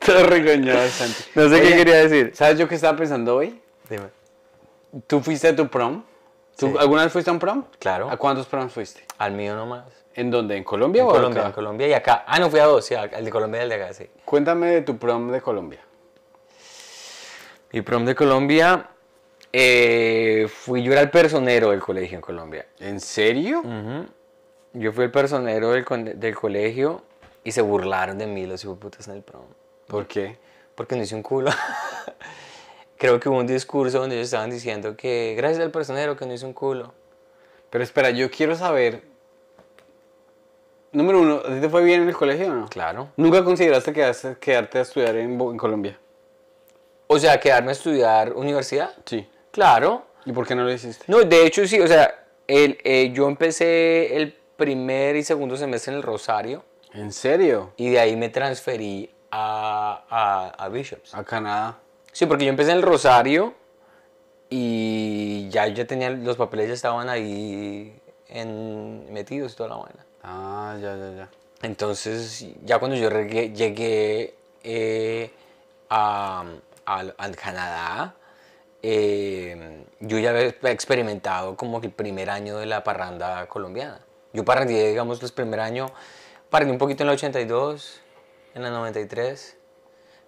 [0.00, 1.22] Te regañaba, Santi.
[1.34, 2.32] No sé qué quería decir.
[2.34, 3.58] ¿Sabes yo qué estaba pensando hoy?
[3.88, 4.08] Dime.
[5.06, 6.02] ¿Tú fuiste a tu prom?
[6.56, 6.74] ¿Tú Sí.
[6.78, 7.64] alguna vez fuiste a un prom?
[7.78, 8.10] Claro.
[8.10, 9.04] ¿A cuántos proms fuiste?
[9.18, 9.84] Al mío nomás.
[10.14, 10.56] ¿En dónde?
[10.56, 11.48] ¿En Colombia En o Colombia, acá?
[11.48, 12.24] en Colombia y acá.
[12.26, 14.06] Ah, no, fui a dos, sí, al de Colombia y al de acá, sí.
[14.24, 15.80] Cuéntame de tu prom de Colombia.
[17.72, 18.90] Mi prom de Colombia,
[19.50, 22.66] eh, fui, yo era el personero del colegio en Colombia.
[22.80, 23.62] ¿En serio?
[24.74, 25.84] Yo fui el personero del,
[26.20, 27.02] del colegio
[27.44, 29.44] y se burlaron de mí los putas en el prom.
[29.86, 30.36] ¿Por qué?
[30.74, 31.50] Porque no hice un culo.
[33.02, 36.32] Creo que hubo un discurso donde ellos estaban diciendo que gracias al personero que no
[36.34, 36.94] hizo un culo.
[37.68, 39.02] Pero espera, yo quiero saber.
[40.92, 42.68] Número uno, ¿a ti te fue bien en el colegio o no?
[42.68, 43.08] Claro.
[43.16, 45.98] ¿Nunca consideraste quedarse- quedarte a estudiar en, Bo- en Colombia?
[47.08, 48.92] O sea, quedarme a estudiar universidad.
[49.04, 49.26] Sí.
[49.50, 50.04] Claro.
[50.24, 51.04] ¿Y por qué no lo hiciste?
[51.08, 55.90] No, de hecho sí, o sea, el, eh, yo empecé el primer y segundo semestre
[55.92, 56.62] en el Rosario
[56.94, 57.72] ¿En serio?
[57.76, 61.12] y de ahí me transferí a, a, a Bishops.
[61.16, 61.78] A Canadá.
[62.12, 63.54] Sí, porque yo empecé en el Rosario
[64.50, 67.98] y ya ya tenía los papeles ya estaban ahí
[68.28, 70.06] en, metidos y toda la vaina.
[70.22, 71.28] Ah, ya, ya, ya.
[71.62, 75.30] Entonces, ya cuando yo regué- llegué eh,
[75.88, 76.44] a,
[76.84, 78.14] al- a Canadá,
[78.82, 84.00] eh, yo ya había experimentado como que el primer año de la parranda colombiana.
[84.32, 85.86] Yo parrandeé, digamos, el primer año,
[86.50, 88.00] parrandeé un poquito en el 82,
[88.54, 89.56] en el 93,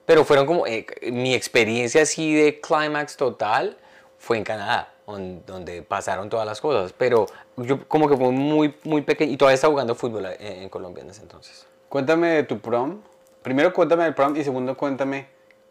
[0.06, 3.76] pero fueron como, eh, mi experiencia así de clímax total
[4.18, 8.74] fue en Canadá, on- donde pasaron todas las cosas, pero yo como que fue muy,
[8.84, 11.66] muy pequeño, y todavía estaba jugando fútbol en, en Colombia en ese entonces.
[11.88, 13.00] Cuéntame de tu prom.
[13.42, 15.26] Primero cuéntame del prom y segundo cuéntame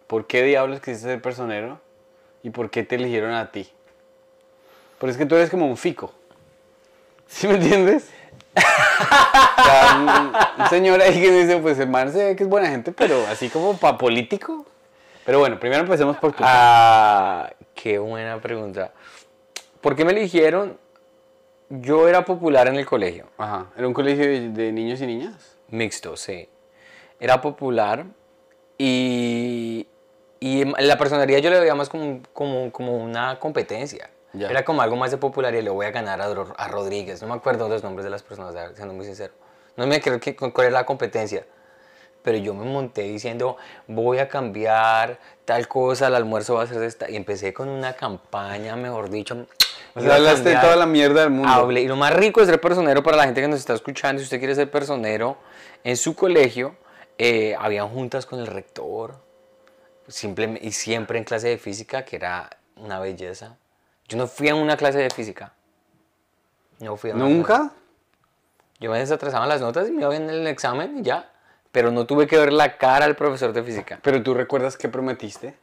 [0.08, 1.80] por qué diablos quisiste ser personero
[2.44, 3.70] y por qué te eligieron a ti.
[5.00, 6.14] Porque es que tú eres como un fico.
[7.28, 8.10] ¿Sí me entiendes?
[9.56, 9.98] O sea,
[10.58, 12.92] un, un señor ahí que dice, pues el man se ve que es buena gente,
[12.92, 14.66] pero así como para político.
[15.26, 16.44] Pero bueno, primero empecemos por tu...
[16.46, 18.92] Ah, qué buena pregunta.
[19.82, 20.78] ¿Por qué me eligieron?
[21.70, 23.28] Yo era popular en el colegio.
[23.38, 23.68] Ajá.
[23.78, 25.58] ¿Era un colegio de, de niños y niñas?
[25.70, 26.50] Mixto, sí.
[27.20, 28.06] Era popular
[28.78, 29.88] y,
[30.40, 34.10] y la personalidad yo le veía más como, como, como una competencia.
[34.34, 34.50] Ya.
[34.50, 35.64] Era como algo más de popularidad.
[35.64, 37.22] Le voy a ganar a, a Rodríguez.
[37.22, 39.34] No me acuerdo los nombres de las personas, siendo muy sincero.
[39.78, 41.46] No me acuerdo qué- cuál era la competencia.
[42.24, 46.80] Pero yo me monté diciendo, voy a cambiar tal cosa, el almuerzo va a ser
[46.80, 47.10] de esta.
[47.10, 49.46] Y empecé con una campaña, mejor dicho.
[49.94, 51.50] O sea, hablaste de toda la mierda del mundo.
[51.50, 51.82] Hablé.
[51.82, 54.24] Y lo más rico de ser personero para la gente que nos está escuchando, si
[54.24, 55.38] usted quiere ser personero,
[55.84, 56.76] en su colegio
[57.18, 59.16] eh, habían juntas con el rector,
[60.08, 63.58] simple, y siempre en clase de física, que era una belleza.
[64.08, 65.54] Yo no fui a una clase de física.
[66.80, 67.36] No fui a una clase.
[67.36, 67.72] ¿Nunca?
[68.80, 71.30] Yo me desatrasaba las notas y me iba bien en el examen y ya.
[71.72, 74.00] Pero no tuve que ver la cara al profesor de física.
[74.04, 75.56] Pero tú recuerdas qué prometiste.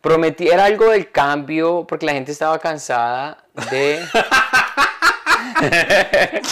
[0.00, 4.06] Prometí, era algo del cambio, porque la gente estaba cansada de...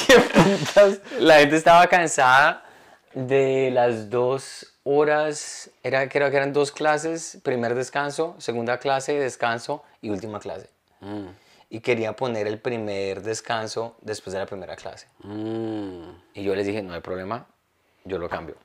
[0.07, 1.01] ¿Qué putas?
[1.19, 2.65] La gente estaba cansada
[3.13, 9.83] de las dos horas, era, creo que eran dos clases, primer descanso, segunda clase, descanso
[10.01, 10.69] y última clase.
[11.01, 11.29] Mm.
[11.71, 15.09] Y quería poner el primer descanso después de la primera clase.
[15.21, 16.11] Mm.
[16.35, 17.47] Y yo les dije, no hay problema,
[18.05, 18.57] yo lo cambio.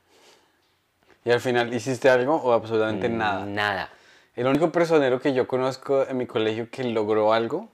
[1.24, 3.46] ¿Y al final hiciste algo o absolutamente nada?
[3.46, 3.90] Nada.
[4.36, 7.70] El único personero que yo conozco en mi colegio que logró algo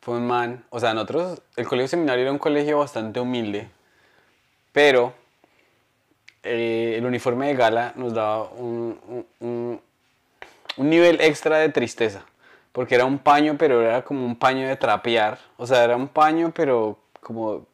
[0.00, 0.64] fue un man.
[0.70, 3.68] O sea, nosotros, el colegio seminario era un colegio bastante humilde,
[4.72, 5.14] pero
[6.42, 8.98] eh, el uniforme de gala nos daba un,
[9.40, 9.80] un-
[10.76, 12.22] un- nivel extra de tristeza.
[12.72, 15.38] Porque era un paño, pero era como un paño de trapear.
[15.56, 17.66] O sea, era un paño, pero como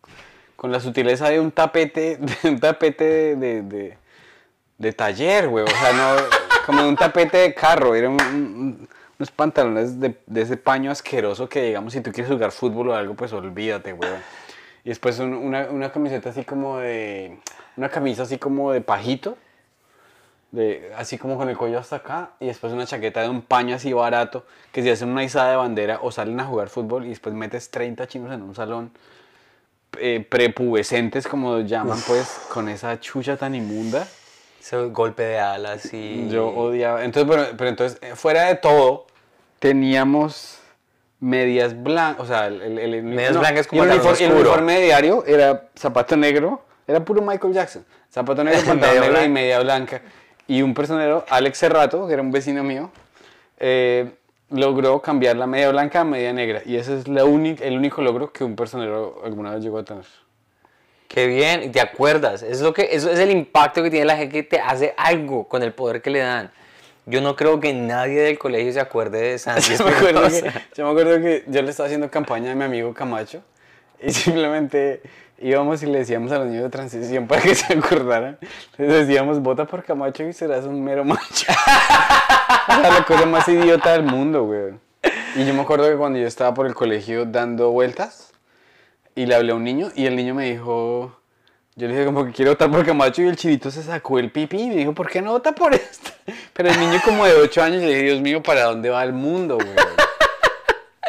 [0.57, 3.99] con la sutileza de un tapete, de un tapete de, de-
[4.79, 5.65] de- taller, güey.
[5.65, 6.17] O sea, no,
[6.65, 7.91] como un tapete de carro.
[7.91, 12.91] Un- unos pantalones de, de ese paño asqueroso que, digamos, si tú quieres jugar fútbol
[12.91, 14.11] o algo, pues olvídate, güey.
[14.87, 17.39] Y después un- una, una camiseta así como de...
[17.77, 19.37] Una camisa así como de pajito.
[20.53, 22.31] De, así como con el cuello hasta acá.
[22.39, 24.47] Y después una chaqueta de un paño así barato.
[24.71, 27.69] Que si hacen una izada de bandera o salen a jugar fútbol y después metes
[27.73, 28.93] 30 chinos en un salón
[29.99, 34.07] eh, prepubescentes, como llaman, pues, con esa chucha tan inmunda.
[34.61, 36.29] Ese golpe de alas y...
[36.29, 37.05] Yo odiaba.
[37.05, 39.09] Entonces, bueno, pero entonces, eh, fuera de todo,
[39.59, 40.61] teníamos
[41.21, 44.81] medias blancas, o sea, el, el, el- Medias blancas con y el, uniforme, el uniforme
[44.81, 47.85] diario era zapato negro, era puro Michael Jackson.
[48.13, 50.03] Zapato negro, pantalón negro y media blanca.
[50.47, 52.91] Y un personero, Alex Cerrato, que era un vecino mío,
[53.59, 54.13] eh,
[54.51, 56.63] logró cambiar la media blanca a media negra.
[56.65, 60.05] Y ese es la el único logro que un personero alguna vez llegó a tener.
[61.09, 62.43] Qué bien, te acuerdas.
[62.43, 65.49] Es lo que, eso es el impacto que tiene la gente que te hace algo
[65.49, 66.51] con el poder que le dan.
[67.09, 70.53] Yo no creo que nadie del colegio se acuerde de Santi Yo me, acuerdo que,
[70.75, 73.43] yo me acuerdo que yo le estaba haciendo campaña a mi amigo Camacho
[74.03, 75.03] y simplemente
[75.39, 78.39] íbamos y le decíamos a los niños de transición para que se acordaran.
[78.77, 81.47] Les decíamos, vota por Camacho y serás un mero macho.
[82.69, 84.75] o sea, la cosa más idiota del mundo, güey.
[85.37, 88.33] Y yo me acuerdo que cuando yo estaba por el colegio dando vueltas
[89.15, 91.17] y le hablé a un niño y el niño me dijo,
[91.79, 94.33] yo le dije como que quiero votar por Camacho y el chivito se sacó el
[94.33, 96.11] pipí y me dijo, ¿por qué no vota por esto?
[96.55, 99.13] Pero el niño como de 8 años le dije, Dios mío, ¿para dónde va el
[99.13, 99.69] mundo, güey?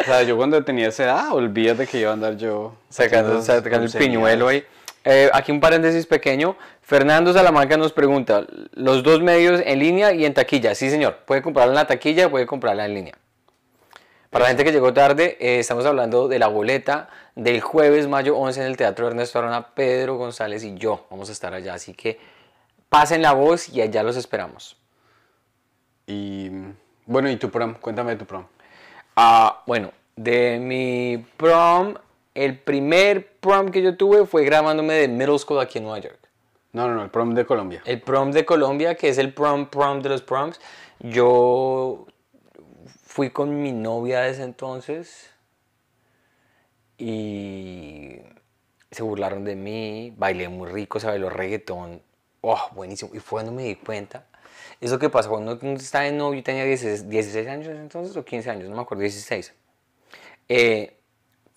[0.01, 3.85] O sea, yo cuando tenía esa edad, olvídate que iba a andar yo Sacando, sacando
[3.85, 4.63] el piñuelo ahí.
[5.05, 6.57] Eh, aquí un paréntesis pequeño.
[6.81, 10.75] Fernando Salamanca nos pregunta, los dos medios en línea y en taquilla.
[10.75, 11.19] Sí, señor.
[11.25, 13.13] Puede comprarla en la taquilla, puede comprarla en línea.
[14.29, 18.37] Para la gente que llegó tarde, eh, estamos hablando de la boleta del jueves, mayo
[18.37, 19.67] 11, en el Teatro Ernesto Arona.
[19.73, 21.75] Pedro González y yo vamos a estar allá.
[21.75, 22.19] Así que
[22.89, 24.75] pasen la voz y allá los esperamos.
[26.07, 26.49] Y
[27.05, 27.75] bueno, ¿y tu prom?
[27.75, 28.45] Cuéntame de tu prom.
[29.15, 31.95] Ah, bueno, de mi prom,
[32.35, 36.19] el primer prom que yo tuve fue grabándome de middle school aquí en Nueva York.
[36.73, 37.81] No, no, no, el prom de Colombia.
[37.85, 40.59] El prom de Colombia, que es el prom prom de los proms,
[40.99, 42.05] yo
[43.17, 45.31] fui con mi novia de ese entonces
[46.99, 48.19] y
[48.91, 52.03] se burlaron de mí, bailé muy rico, se bailó reggaetón,
[52.41, 53.09] oh, buenísimo.
[53.15, 54.27] Y fue cuando me di cuenta,
[54.79, 58.23] eso que pasa cuando uno está de novio, yo tenía 16, 16 años entonces o
[58.23, 59.51] 15 años, no me acuerdo, 16.
[60.49, 60.99] Eh,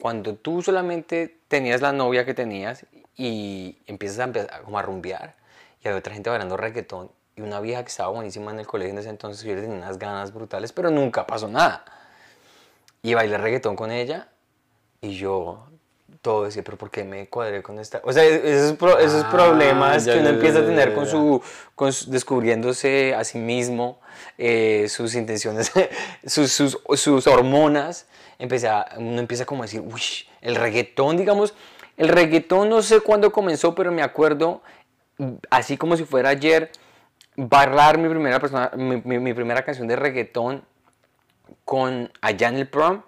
[0.01, 2.87] cuando tú solamente tenías la novia que tenías
[3.19, 5.37] y empiezas a, empezar como a rumbear
[5.85, 8.93] y había otra gente bailando reggaetón y una vieja que estaba buenísima en el colegio
[8.93, 11.85] en ese entonces yo le tenía unas ganas brutales pero nunca pasó nada
[13.03, 14.29] y bailé reggaetón con ella
[15.01, 15.67] y yo
[16.23, 18.01] todo decía pero ¿por qué me cuadré con esta?
[18.05, 20.89] o sea esos, pro- esos Ah, problemas ya, que uno ya, empieza a ya, tener
[20.91, 21.43] ya, con su
[21.75, 24.01] con su- descubriéndose a sí mismo,
[24.37, 25.73] eh, sus intenciones,
[26.27, 28.07] sus, sus, sus hormonas,
[28.39, 30.03] empecé a- uno empieza como a decir, uy,
[30.43, 31.55] el reggaetón, digamos,
[31.97, 34.61] el reggaetón no sé cuándo comenzó, pero me acuerdo,
[35.49, 36.71] así como si fuera ayer,
[37.49, 40.65] bailar mi primera, persona, mi- mi primera canción de reggaetón
[41.65, 43.03] con allá en el prom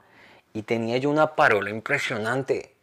[0.52, 2.74] y tenía yo una parola impresionante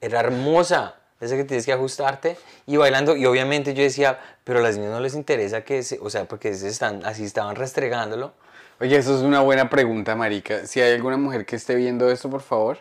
[0.00, 0.96] era hermosa.
[1.18, 3.16] Esa que tienes que ajustarte y bailando.
[3.16, 6.26] Y obviamente yo decía, pero a las niñas no les interesa que se, o sea,
[6.26, 8.34] porque se están, así estaban restregándolo.
[8.80, 10.66] Oye, eso es una buena pregunta, marica.
[10.66, 12.76] Si hay alguna mujer que esté viendo esto, por favor.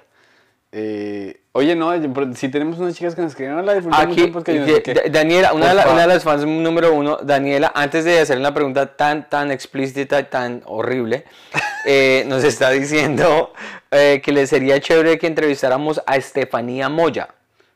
[0.78, 1.92] Eh, oye, no,
[2.36, 4.94] si tenemos unas chicas que nos escriben, la disfrutamos Aquí, porque yo no sé que-
[4.94, 4.94] qué.
[4.94, 5.94] Da- Daniela, una de, la- Porfa.
[5.94, 10.20] una de las fans número uno, Daniela, antes de hacer una pregunta tan, tan explícita
[10.20, 11.24] y tan horrible,
[11.86, 13.54] eh, nos está diciendo
[13.92, 17.30] eh, que le sería chévere que entrevistáramos a Estefanía Moya.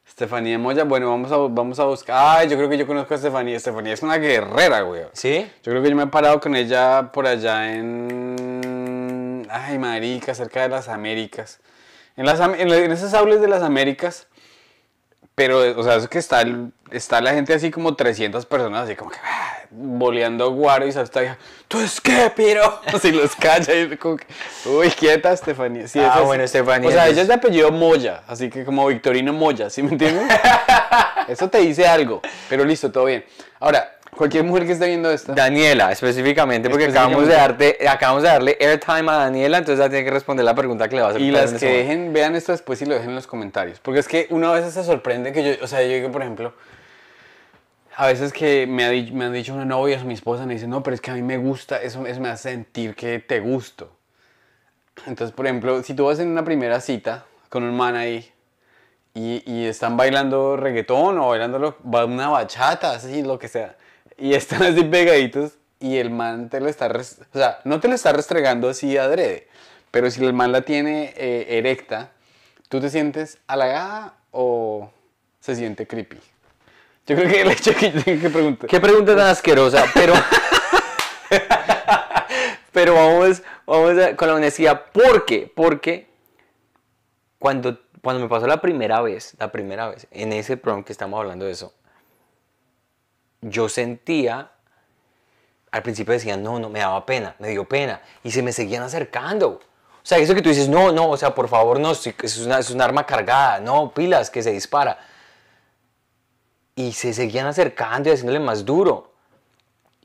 [0.05, 2.39] Estefanía Moya, bueno, vamos a, vamos a buscar.
[2.39, 3.55] Ay, yo creo que yo conozco a Estefanía.
[3.55, 5.03] Estefanía es una guerrera, güey.
[5.13, 5.49] ¿Sí?
[5.63, 9.47] Yo creo que yo me he parado con ella por allá en.
[9.49, 11.59] Ay, marica, cerca de las Américas.
[12.19, 14.27] En, las, en, en esas aulas de las Américas.
[15.35, 16.43] Pero, o sea, es que está,
[16.91, 19.17] está la gente así como 300 personas, así como que.
[19.23, 21.37] ah, boleando guaro y vieja.
[21.69, 22.81] ¿Tú es qué, piro?
[22.93, 24.25] Así los calla y como que.
[24.65, 25.87] Uy, quieta, Estefanía.
[25.87, 29.31] Sí, Ah, bueno, Estefanía, O sea, ella es de apellido Moya, así que como Victorino
[29.31, 30.27] Moya, ¿sí me entiendes?
[31.29, 33.23] Eso te dice algo, pero listo, todo bien.
[33.61, 35.33] Ahora, Cualquier mujer que esté viendo esto.
[35.33, 40.03] Daniela, específicamente, porque acabamos de, darte, acabamos de darle airtime a Daniela, entonces ella tiene
[40.03, 41.21] que responder la pregunta que le va a hacer.
[41.21, 43.79] Y las que dejen, vean esto después y lo dejen en los comentarios.
[43.79, 46.53] Porque es que una vez se sorprende que yo, o sea, yo digo, por ejemplo,
[47.95, 50.67] a veces que me, ha me han dicho una novia o mi esposa, me dice,
[50.67, 53.39] no, pero es que a mí me gusta, eso, eso me hace sentir que te
[53.39, 53.89] gusto.
[55.07, 58.29] Entonces, por ejemplo, si tú vas en una primera cita con un man ahí
[59.13, 63.77] y, y están bailando reggaetón o bailando lo- una bachata, así, lo que sea,
[64.19, 67.95] y están así pegaditos y el man te lo está, o sea, no te lo
[67.95, 69.47] está restregando así adrede,
[69.91, 72.11] pero si el man la tiene eh, erecta,
[72.67, 74.91] ¿tú te sientes halagada o
[75.39, 76.17] se siente creepy?
[77.07, 78.69] Yo creo que el hecho que yo tengo que preguntar.
[78.69, 80.13] Qué pregunta tan asquerosa, pero.
[82.71, 84.85] pero vamos, vamos a- con la honestidad.
[84.91, 85.51] ¿Por qué?
[85.55, 86.07] Porque
[87.39, 91.19] cuando, cuando me pasó la primera vez, la primera vez, en ese prom que estamos
[91.19, 91.73] hablando de eso,
[93.41, 94.51] yo sentía.
[95.71, 98.01] Al principio decía, no, no, me daba pena, me dio pena.
[98.23, 99.49] Y se me seguían acercando.
[99.49, 102.57] O sea, eso que tú dices, no, no, o sea, por favor, no, es una,
[102.59, 104.97] es un arma cargada, no, pilas, que se dispara
[106.75, 109.11] y se seguían acercando y haciéndole más duro.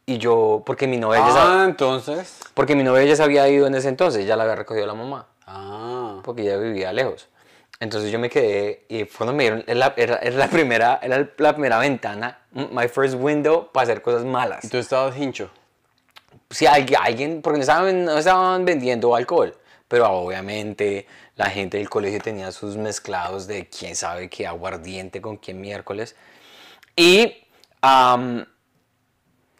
[0.06, 2.40] Y yo, porque mi novia, ya, Ah, entonces.
[2.52, 4.94] porque mi novia ya se había ido en ese entonces, ya la había recogido la
[4.94, 6.20] mamá, Ah.
[6.24, 7.28] porque ella vivía lejos.
[7.84, 10.98] Entonces yo me quedé y fue cuando me dieron, era la, era- era la primera,
[11.02, 14.64] era la primera ventana, my first window para hacer cosas malas.
[14.64, 15.50] Y tú estabas hincho.
[16.48, 19.54] Si alguien, porque no estaban, no estaban vendiendo alcohol,
[19.86, 25.36] pero obviamente la gente del colegio tenía sus mezclados de quién sabe qué aguardiente con
[25.36, 26.16] quién miércoles.
[26.96, 27.36] Y,
[27.82, 28.46] am,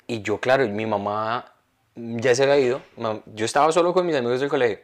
[0.06, 1.52] y yo, claro, mi mamá
[1.94, 2.80] ya se había ido.
[3.34, 4.78] Yo estaba solo con mis amigos del colegio.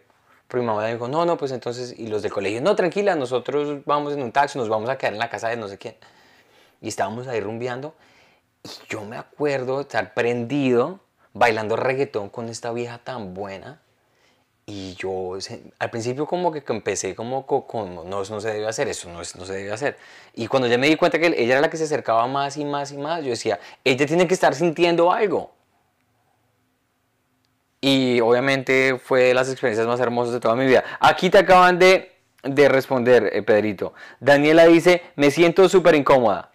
[0.50, 3.84] Pero mi mamá dijo, no, no, pues entonces, y los del colegio, no, tranquila, nosotros
[3.86, 5.94] vamos en un taxi, nos vamos a quedar en la casa de no sé quién.
[6.80, 7.94] Y estábamos ahí rumbeando.
[8.64, 10.98] Y yo me acuerdo estar prendido,
[11.32, 13.80] bailando reggaetón con esta vieja tan buena.
[14.66, 15.36] Y yo
[15.78, 19.08] al principio como que empecé como co- como, no, eso no se debe hacer, eso
[19.08, 19.96] no, no se debe hacer.
[20.34, 22.64] Y cuando ya me di cuenta que ella era la que se acercaba más y
[22.64, 25.52] más y más, yo decía, ella tiene que estar sintiendo algo.
[27.80, 30.84] Y obviamente fue de las experiencias más hermosas de toda mi vida.
[31.00, 32.12] Aquí te acaban de,
[32.42, 33.94] de responder, eh, Pedrito.
[34.20, 36.50] Daniela dice, me siento súper incómoda.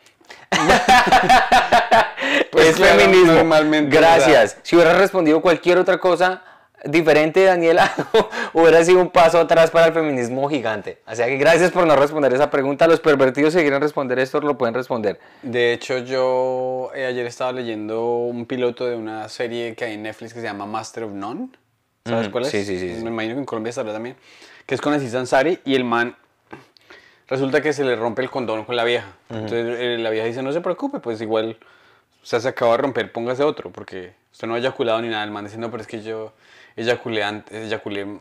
[2.51, 3.33] Pues es claro, feminismo.
[3.33, 4.57] normalmente, Gracias.
[4.63, 6.41] Si hubiera respondido cualquier otra cosa
[6.85, 7.91] diferente, Daniela,
[8.53, 10.99] hubiera sido un paso atrás para el feminismo gigante.
[11.05, 12.87] Así que gracias por no responder esa pregunta.
[12.87, 15.19] Los pervertidos si quieren responder esto, lo pueden responder.
[15.41, 20.03] De hecho, yo eh, ayer estaba leyendo un piloto de una serie que hay en
[20.03, 21.49] Netflix que se llama Master of None.
[22.07, 22.51] ¿Sabes Mm, cuál es?
[22.51, 23.03] sí, sí, sí, sí.
[23.03, 24.15] Me imagino que en Colombia estará también.
[24.65, 26.15] Que es con Aziz Ansari y el man
[27.27, 29.07] resulta que se le rompe el condón con la vieja.
[29.29, 31.57] Entonces eh, la vieja dice, no se preocupe, pues igual
[32.21, 35.23] o sea, se acaba de romper, póngase otro, porque usted no ha eyaculado ni nada.
[35.23, 36.33] El man dice, no, pero es que yo
[36.75, 38.19] eyaculé antes, eyaculé...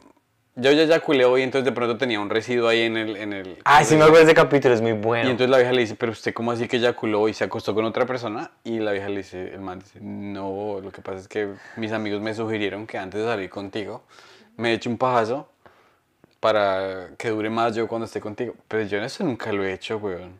[0.56, 3.16] Yo ya eyaculé hoy, entonces de pronto tenía un residuo ahí en el...
[3.16, 5.26] En el Ay, sí me acuerdo de ese capítulo, es muy bueno.
[5.28, 7.74] y entonces la vieja le dice, pero usted cómo así que eyaculó y se acostó
[7.74, 8.52] con otra persona?
[8.62, 11.90] Y la vieja le dice, el man dice, no, lo que pasa es que mis
[11.90, 14.04] amigos me sugirieron que antes de salir contigo
[14.56, 15.48] me eche un pajazo
[16.38, 18.54] para que dure más yo cuando esté contigo.
[18.68, 20.38] Pero yo eso nunca lo he hecho, weón.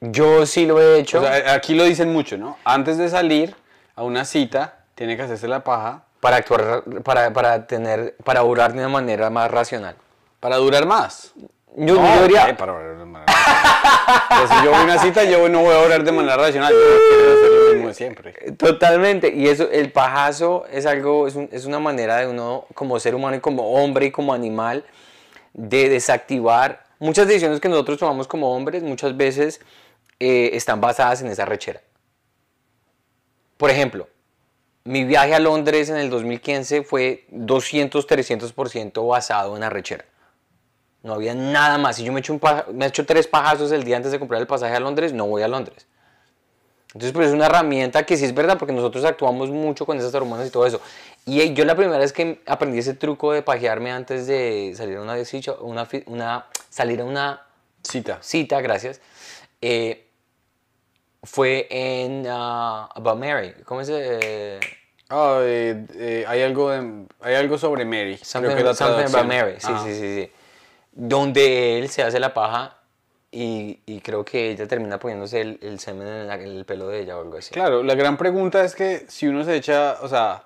[0.00, 1.20] Yo sí lo he hecho.
[1.20, 2.58] O sea, aquí lo dicen mucho, ¿no?
[2.64, 3.54] Antes de salir
[3.94, 8.72] a una cita, tiene que hacerse la paja para actuar, para, para tener, para orar
[8.72, 9.96] de una manera más racional.
[10.40, 11.32] para durar más.
[11.76, 14.26] Yo, No, yo diría, para orar de manera racional.
[14.28, 16.72] Pero si yo voy a una cita, yo no voy a orar de manera racional.
[16.72, 18.32] Yo quiero hacer lo mismo de siempre.
[18.58, 22.98] Totalmente, y eso, el pajazo es algo, es, un- es una manera de uno como
[23.00, 24.84] ser humano y como hombre y como animal
[25.52, 29.60] de desactivar muchas decisiones que nosotros tomamos como hombres, muchas veces
[30.18, 31.80] eh, están basadas en esa rechera.
[33.56, 34.08] Por ejemplo,
[34.84, 40.04] mi viaje a Londres en el 2015 fue 200, 300% basado en arrechera.
[41.02, 41.96] No había nada más.
[41.96, 44.40] Si yo me echo, un paja- me echo tres pajazos el día antes de comprar
[44.40, 45.86] el pasaje a Londres, no voy a Londres.
[46.88, 50.12] Entonces, pues es una herramienta que sí es verdad, porque nosotros actuamos mucho con esas
[50.14, 50.80] hormonas y todo eso.
[51.24, 54.96] Y eh, yo la primera vez que aprendí ese truco de pajearme antes de salir
[54.96, 55.14] a una,
[55.60, 57.42] una, una- salir a una
[57.82, 58.18] Cita.
[58.20, 59.00] cita, gracias,
[59.62, 60.06] eh,
[61.22, 63.54] fue en ah, About Mary.
[63.64, 63.88] ¿Cómo es?
[63.92, 64.60] eh?
[65.08, 68.16] Ah, eh, eh, hay, algo de- hay algo sobre Mary.
[68.16, 69.26] creo Something, que es la something about.
[69.26, 69.54] Mary.
[69.58, 70.32] Sí, sí, sí, sí.
[70.92, 72.76] Donde él se hace la paja
[73.32, 76.88] y, y creo que ella termina poniéndose el, el semen en, la- en el pelo
[76.88, 77.52] de ella o algo así.
[77.52, 80.44] Claro, la gran pregunta es que si uno se echa, o sea,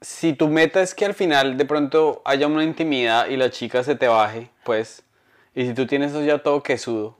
[0.00, 3.82] si tu meta es que al final de pronto haya una intimidad y la chica
[3.82, 5.02] se te baje, pues,
[5.54, 7.16] y si tú tienes eso ya todo quesudo,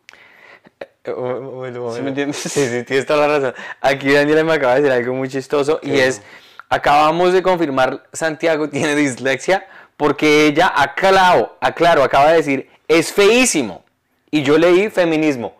[1.04, 2.36] Eh, un- ¿Sí me entiendes?
[2.38, 3.54] Sí, sí, tienes toda la razón.
[3.80, 6.22] Aquí Daniela me acaba de decir algo muy chistoso y es,
[6.68, 13.84] acabamos de confirmar, Santiago tiene dislexia porque ella, aclaro, aclaro, acaba de decir, es feísimo.
[14.30, 15.54] Y yo leí feminismo.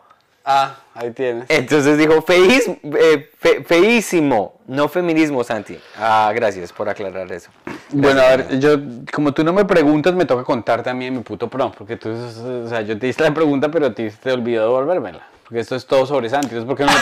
[0.47, 1.45] Ah, ahí tienes.
[1.49, 5.78] Entonces dijo feísmo, eh, fe- feísimo, no feminismo, Santi.
[5.97, 7.51] Ah, gracias por aclarar eso.
[7.90, 8.76] Bueno, a ver, yo,
[9.12, 12.11] como tú no me preguntas, me toca contarte a mí mi puto prom, porque tú,
[12.11, 15.20] o sea, yo te hice la pregunta, pero a ti te olvidó devolvérmela.
[15.45, 16.99] Porque esto es todo sobre Santi, entonces ¿por qué no me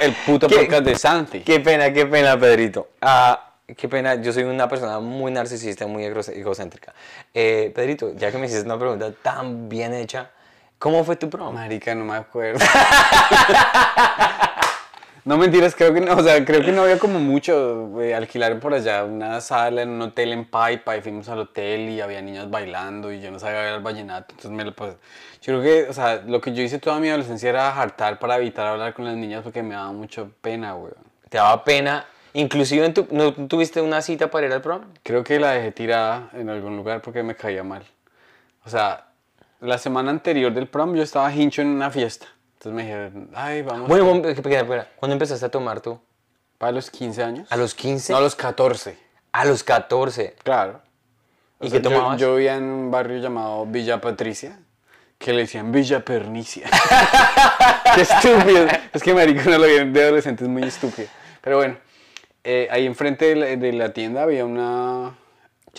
[0.06, 1.40] el puto podcast de Santi?
[1.40, 2.90] Qué pena, qué pena, Pedrito.
[3.00, 6.94] Ah, qué pena, yo soy una persona muy narcisista, muy egocéntrica.
[7.34, 10.30] Eh, Pedrito, ya que me hiciste una pregunta tan bien hecha,
[10.78, 11.54] ¿cómo fue tu prom?
[11.54, 12.64] Marica, no me acuerdo.
[15.24, 18.00] No mentiras, creo que no, o sea, creo que no había como mucho.
[18.00, 21.90] eh, alquilar por allá una sala en un hotel en Paipa y fuimos al hotel
[21.90, 24.96] y había niños bailando y yo no sabía bailar vallenato, entonces me lo pasé.
[25.42, 28.36] Yo creo que, o sea, lo que yo hice toda mi adolescencia era hartar para
[28.38, 30.94] evitar hablar con las niñas porque me daba mucho pena, weón.
[31.28, 32.06] ¿Te daba pena?
[32.32, 34.82] Inclusive, en tu- ¿no tuviste una cita para ir al prom?
[35.02, 37.82] Creo que la dejé tirada en algún lugar porque me caía mal.
[38.64, 39.06] O sea,
[39.60, 42.26] la semana anterior del prom yo estaba hincho en una fiesta.
[42.60, 43.88] Entonces me dijeron, ay, vamos.
[43.88, 44.88] Bueno, bueno, espera, espera.
[44.96, 45.98] ¿Cuándo empezaste a tomar tú?
[46.58, 47.48] ¿Para los 15 años?
[47.50, 48.12] ¿A los 15?
[48.12, 48.98] No, a los 14.
[49.32, 50.36] A los 14.
[50.42, 50.82] Claro.
[51.58, 52.20] O ¿Y sea, qué tomabas?
[52.20, 54.60] Yo, yo vivía en un barrio llamado Villa Patricia,
[55.16, 56.68] que le decían Villa Pernicia.
[57.94, 58.66] qué estúpido.
[58.92, 61.08] Es que marico no lo vieron de adolescente, es muy estúpido.
[61.40, 61.78] Pero bueno,
[62.44, 65.16] eh, ahí enfrente de la, de la tienda había una...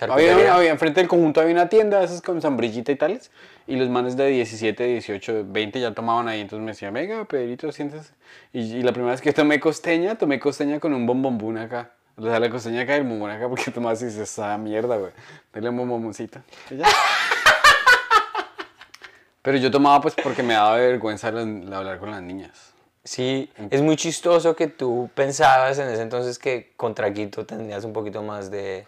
[0.09, 3.31] Había, había enfrente del conjunto había una tienda, esas con sombrillita y tales,
[3.67, 7.71] y los manes de 17, 18, 20 ya tomaban ahí, entonces me decían, venga, Pedrito,
[7.71, 8.13] siéntese.
[8.53, 11.91] Y, y la primera vez que tomé costeña, tomé costeña con un bombombún acá.
[12.17, 14.97] O sea, la costeña acá y el bombón acá, porque tomás y dices, esa mierda,
[14.97, 15.11] güey.
[15.53, 16.87] Dale un ya.
[19.41, 22.73] Pero yo tomaba pues porque me daba vergüenza hablar con las niñas.
[23.03, 27.93] Sí, es muy chistoso que tú pensabas en ese entonces que con Traguito tendrías un
[27.93, 28.85] poquito más de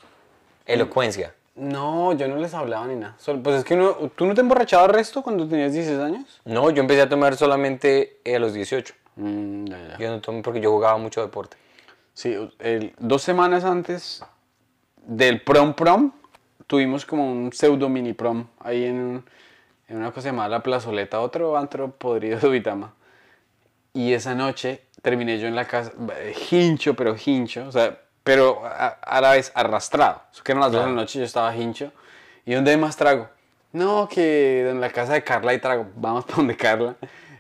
[0.66, 1.34] elocuencia.
[1.56, 3.16] No, yo no les hablaba ni nada.
[3.44, 6.42] Pues es que uno, ¿tú no te emborrachabas resto cuando tenías 16 años?
[6.46, 8.94] No, yo empecé a tomar solamente a los 18.
[9.16, 9.98] Mm, ya, ya.
[10.00, 11.58] Yo no tomé porque yo jugaba mucho deporte.
[12.16, 14.24] Sí, el- dos semanas antes
[15.06, 16.12] del prom prom,
[16.66, 19.24] tuvimos como un pseudo mini prom ahí en,
[19.88, 22.94] en una cosa llamada La Plazoleta, otro antro podrido de Vitama.
[23.94, 28.66] Y esa noche terminé yo en la casa, eh, hincho, pero hincho, o sea, pero
[28.66, 30.22] a, a la vez arrastrado.
[30.32, 31.92] Eso que eran las dos de la noche, yo estaba hincho.
[32.46, 33.30] ¿Y dónde hay más trago?
[33.72, 35.88] No, que en la casa de Carla hay trago.
[35.96, 36.96] Vamos para donde Carla.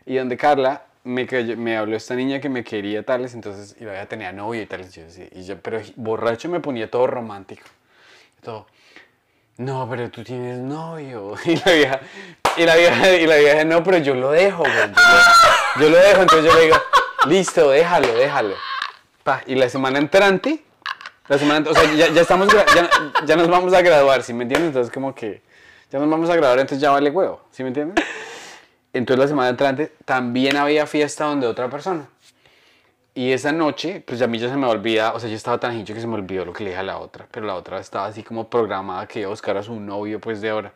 [0.05, 3.85] Y donde Carla me, cayó- me habló esta niña que me quería tales, entonces, y
[3.85, 4.93] ya tenía novio y tales.
[4.93, 7.63] Yo, sí, y yo, pero borracho me ponía todo romántico.
[8.41, 8.67] Todo.
[9.57, 11.35] No, pero tú tienes novio.
[11.45, 11.99] Y la vieja,
[12.57, 14.73] y la vieja, y la vieja, no, pero yo lo dejo, güey.
[14.75, 16.77] Yo lo, yo lo dejo, entonces yo le digo,
[17.27, 18.55] listo, déjalo, déjalo.
[19.23, 20.63] Pa, y la semana entrante,
[21.27, 22.89] la semana, o sea, ya, ya estamos, ya,
[23.25, 24.67] ya nos vamos a graduar, ¿sí me entiendes?
[24.69, 25.41] Entonces como que
[25.91, 28.03] ya nos vamos a graduar, entonces ya vale huevo, ¿sí me entiendes?
[28.93, 32.07] Entonces la semana entrante también había fiesta donde otra persona.
[33.15, 35.77] Y esa noche, pues a mí ya se me olvida, o sea, yo estaba tan
[35.77, 37.79] hincho que se me olvidó lo que le dije a la otra, pero la otra
[37.79, 40.73] estaba así como programada que iba a buscar a su novio pues de ahora.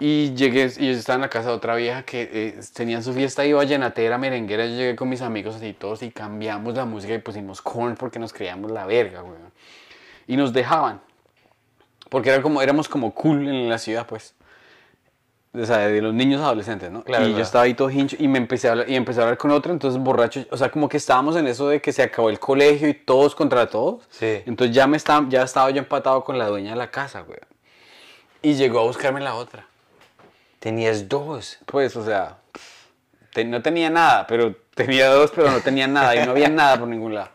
[0.00, 3.12] Y llegué, y yo estaba en la casa de otra vieja que eh, tenía su
[3.12, 4.66] fiesta ahí vallenatera, merenguera.
[4.66, 8.18] Yo llegué con mis amigos así todos y cambiamos la música y pusimos corn porque
[8.18, 9.38] nos creíamos la verga, güey.
[10.26, 11.00] Y nos dejaban.
[12.10, 14.34] Porque era como, éramos como cool en la ciudad, pues.
[15.52, 17.04] O sea, de los niños adolescentes, ¿no?
[17.04, 19.22] Claro, y yo estaba ahí todo hincho y me empecé a hablar, y empecé a
[19.22, 20.44] hablar con otro, entonces borracho.
[20.50, 23.36] O sea, como que estábamos en eso de que se acabó el colegio y todos
[23.36, 24.02] contra todos.
[24.10, 24.42] Sí.
[24.46, 27.38] Entonces ya me estaba, ya estaba yo empatado con la dueña de la casa, güey.
[28.42, 29.68] Y llegó a buscarme la otra.
[30.64, 31.58] Tenías dos.
[31.66, 32.38] Pues, o sea,
[33.34, 36.78] te- no tenía nada, pero tenía dos, pero no tenía nada y no había nada
[36.78, 37.28] por ningún lado.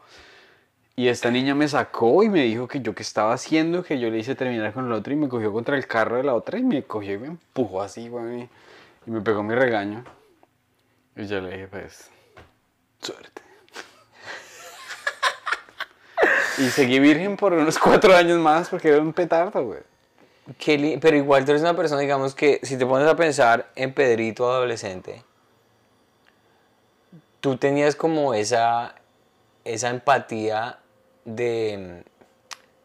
[0.96, 4.10] Y esta niña me sacó y me dijo que yo qué estaba haciendo, que yo
[4.10, 6.58] le hice terminar con el otro y me cogió contra el carro de la otra
[6.58, 8.50] y me cogió y me empujó así, güey, y-
[9.06, 10.04] y me pegó mi regaño.
[11.16, 12.10] Y yo le dije, pues,
[13.00, 13.44] suerte.
[16.58, 19.82] y seguí virgen por unos cuatro años más porque era un petardo, güey.
[20.58, 23.94] Qué pero igual tú eres una persona, digamos que si te pones a pensar en
[23.94, 25.24] Pedrito adolescente,
[27.40, 28.96] tú tenías como esa,
[29.64, 30.80] esa empatía
[31.26, 32.04] de,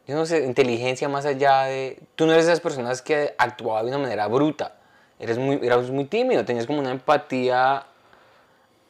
[0.06, 1.98] yo no sé, inteligencia más allá de...
[2.16, 4.76] Tú no eres de esas personas que actuaba de una manera bruta,
[5.18, 7.86] eres muy, eras muy tímido, tenías como una empatía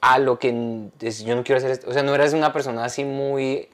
[0.00, 1.88] a lo que yo no quiero hacer esto.
[1.88, 3.68] O sea, no eras una persona así muy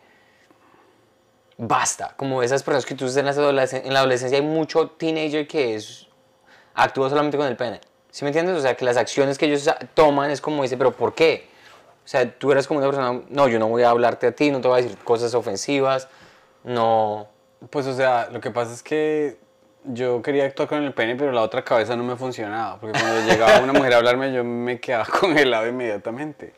[1.63, 5.75] basta, como esas personas que tú en, adolesc- en la adolescencia hay mucho teenager que
[5.75, 6.07] es
[6.75, 7.81] actúa solamente con el pene.
[8.11, 8.57] ¿Sí me entiendes?
[8.57, 11.49] O sea, que las acciones que ellos toman es como dice, pero ¿por qué?
[12.05, 14.51] O sea, tú eres como una persona, no, yo no voy a hablarte a ti,
[14.51, 16.09] no te voy a decir cosas ofensivas,
[16.65, 17.29] no...
[17.69, 19.39] Pues, o sea, lo que pasa es que
[19.85, 22.81] yo quería actuar con el pene, pero la otra cabeza no me funcionaba.
[22.81, 26.55] Porque cuando llegaba una mujer a hablarme, yo me quedaba congelado inmediatamente.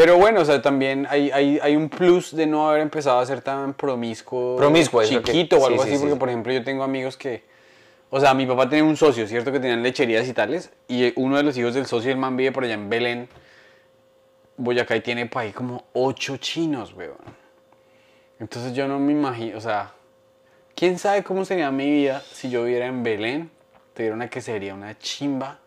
[0.00, 3.26] Pero bueno, o sea, también hay, hay, hay un plus de no haber empezado a
[3.26, 6.00] ser tan promiscuo, Promiscuo, que- chiquito o algo sí, sí, así.
[6.00, 6.18] Porque, sí.
[6.18, 7.44] por ejemplo, yo tengo amigos que.
[8.08, 9.52] O sea, mi papá tenía un socio, ¿cierto?
[9.52, 10.72] Que tenían lecherías y tales.
[10.88, 13.28] Y uno de los hijos del socio, el man vive por allá en Belén,
[14.56, 17.18] Boyacá, y tiene para ahí como ocho chinos, weón.
[18.38, 19.92] Entonces yo no me imagino, o sea,
[20.74, 23.50] quién sabe cómo sería mi vida si yo viviera en Belén,
[23.92, 25.58] tuviera una quesería, una chimba,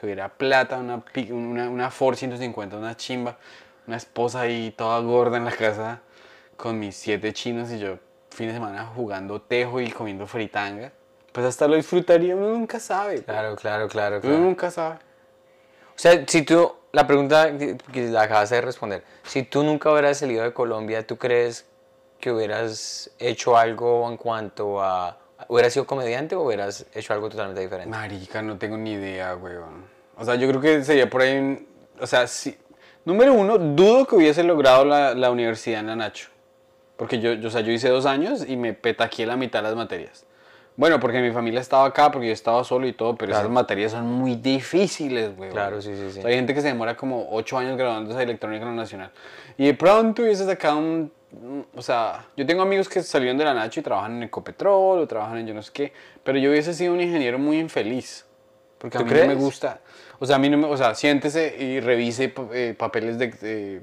[0.00, 3.36] tuviera plata, una, una, una Ford 150, una chimba,
[3.86, 6.00] una esposa ahí toda gorda en la casa
[6.56, 7.98] con mis siete chinos y yo
[8.30, 10.92] fin de semana jugando tejo y comiendo fritanga.
[11.32, 13.22] Pues hasta lo disfrutaría, uno nunca sabe.
[13.22, 14.38] Claro, claro, claro, Uno claro.
[14.38, 14.96] nunca sabe.
[14.96, 19.90] O sea, si tú, la pregunta que que la acabas de responder, si tú nunca
[19.92, 21.66] hubieras salido de Colombia, ¿tú crees
[22.18, 25.18] que hubieras hecho algo en cuanto a...
[25.48, 27.90] ¿Hubieras sido comediante o hubieras hecho algo totalmente diferente?
[27.90, 29.84] Marica, no tengo ni idea, weón.
[30.16, 31.66] O sea, yo creo que sería por ahí un-
[32.00, 32.56] O sea, sí.
[33.04, 36.28] Número uno, dudo que hubiese logrado la, la universidad en la Nacho.
[36.96, 39.68] Porque yo, yo, o sea, yo hice dos años y me petaqué la mitad de
[39.68, 40.26] las materias.
[40.76, 43.42] Bueno, porque mi familia estaba acá, porque yo estaba solo y todo, pero Claro.
[43.46, 45.52] esas materias son muy difíciles, weón.
[45.52, 46.18] Claro, sí, sí, sí.
[46.18, 48.82] O sea, hay gente que se demora como ocho años graduándose de electrónica en la
[48.82, 49.10] nacional.
[49.58, 53.44] Y de pronto hubiese sacado un, un- O sea, yo tengo amigos que salieron de
[53.44, 55.92] la Nacho y trabajan en Ecopetrol o trabajan en yo no sé qué.
[56.22, 58.24] Pero yo hubiese sido un ingeniero muy infeliz.
[58.78, 59.80] Porque a ¿Tú mí no me gusta.
[60.20, 60.66] O sea, a mí no me.
[60.66, 63.28] O sea, siéntese y revise eh, papeles de.
[63.28, 63.80] de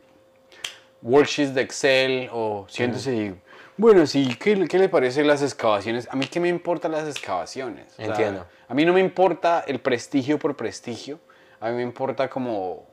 [1.02, 3.36] worksheets de Excel o siéntese y.
[3.76, 6.08] Bueno, sí, ¿qué, le- ¿qué le parece las excavaciones?
[6.12, 7.86] A mí, ¿qué me importan las excavaciones?
[7.94, 8.46] O sea, Entiendo.
[8.68, 11.20] a mí no me importa el prestigio por prestigio.
[11.60, 12.86] A mí me importa como.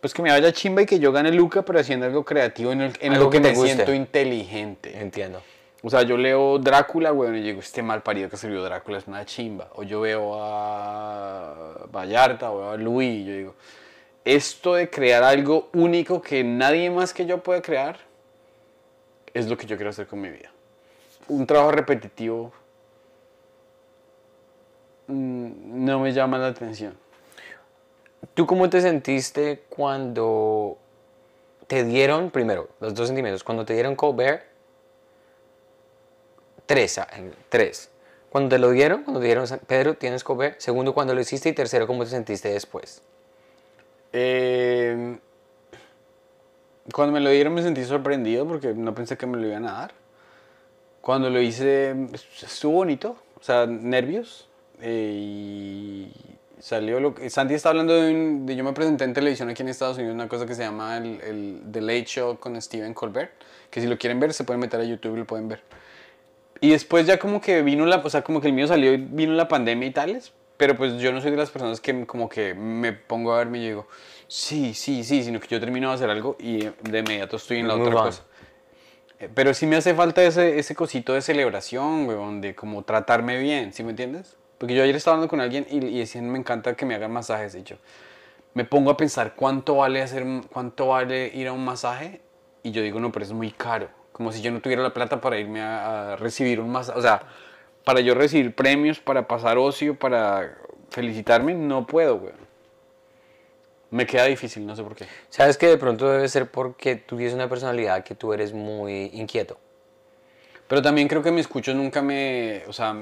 [0.00, 2.82] Pues que me vaya chimba y que yo gane Luca, pero haciendo algo creativo en,
[2.82, 4.98] el- en Algo lo que, que me siento inteligente.
[5.00, 5.42] Entiendo.
[5.82, 9.06] O sea, yo leo Drácula, weón, y digo, este mal parido que escribió Drácula es
[9.06, 9.68] una chimba.
[9.74, 13.54] O yo veo a Vallarta, o veo a Luis, y yo digo,
[14.24, 17.98] esto de crear algo único que nadie más que yo puede crear,
[19.32, 20.50] es lo que yo quiero hacer con mi vida.
[21.28, 22.52] Un trabajo repetitivo
[25.06, 26.96] mm, no me llama la atención.
[28.34, 30.76] ¿Tú cómo te sentiste cuando
[31.68, 34.47] te dieron, primero, los dos sentimientos, cuando te dieron Colbert?
[36.68, 37.08] Tres, ah,
[37.48, 37.90] tres.
[38.28, 40.60] Cuando te lo dieron, cuando te dieron, Pedro, tienes Colbert.
[40.60, 41.48] Segundo, cuando lo hiciste.
[41.48, 43.00] Y tercero, ¿cómo te sentiste después?
[44.12, 45.18] Eh,
[46.92, 49.72] cuando me lo dieron me sentí sorprendido porque no pensé que me lo iban a
[49.72, 49.92] dar.
[51.00, 51.94] Cuando lo hice
[52.42, 54.46] estuvo bonito, o sea, nervios.
[54.82, 56.12] eh, y
[56.60, 57.30] salió lo que...
[57.30, 60.44] Santi está hablando de- Yo me presenté en televisión aquí en Estados Unidos una cosa
[60.44, 63.30] que se llama el, el The Late Show con Stephen Colbert.
[63.70, 65.62] Que si lo quieren ver se pueden meter a YouTube y lo pueden ver.
[66.60, 68.96] Y después ya como que vino la, o sea, como que el mío salió y
[68.96, 72.28] vino la pandemia y tales, pero pues yo no soy de las personas que como
[72.28, 73.86] que me pongo a verme y digo,
[74.26, 77.68] sí, sí, sí, sino que yo termino de hacer algo y de inmediato estoy en
[77.68, 78.24] la Move otra cosa.
[79.20, 83.38] Eh, Pero sí me hace falta ese, ese cosito de celebración, weón, de como tratarme
[83.38, 84.36] bien, ¿sí me entiendes?
[84.58, 87.12] Porque yo ayer estaba hablando con alguien y, y decían, me encanta que me hagan
[87.12, 87.76] masajes, y yo
[88.54, 92.20] me pongo a pensar cuánto vale hacer, cuánto vale ir a un masaje
[92.64, 93.88] y yo digo, no, pero es muy caro.
[94.18, 96.98] Como si yo no tuviera la plata para irme a, a recibir un masaje.
[96.98, 97.22] O sea,
[97.84, 100.58] para yo recibir premios, para pasar ocio, para
[100.90, 102.48] felicitarme, no puedo, weón.
[103.90, 105.06] Me queda difícil, no sé por qué.
[105.30, 109.10] Sabes que de pronto debe ser porque tú tienes una personalidad que tú eres muy
[109.14, 109.56] inquieto.
[110.68, 112.62] Pero también creo que mis escuchos nunca me.
[112.66, 112.94] O sea,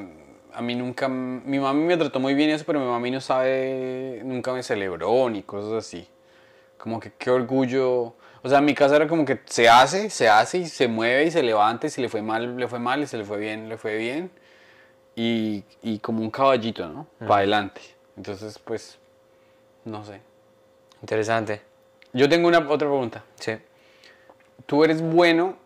[0.55, 1.09] a mí nunca.
[1.09, 4.21] Mi mami me trató muy bien eso, pero mi mami no sabe.
[4.25, 6.09] Nunca me celebró ni cosas así.
[6.79, 8.15] Como que qué orgullo.
[8.47, 11.25] O sea, en mi casa era como que se hace, se hace y se mueve
[11.25, 13.39] y se levanta y si le fue mal, le fue mal y si le fue
[13.39, 14.31] bien, le fue bien.
[15.17, 17.09] Y, y como un caballito, ¿no?
[17.19, 17.81] Para adelante.
[18.17, 18.99] Entonces, pues,
[19.85, 20.21] no sé.
[21.01, 21.61] Interesante.
[22.13, 23.25] Yo tengo una otra pregunta.
[23.35, 23.59] Sí.
[24.65, 25.57] Tú eres bueno.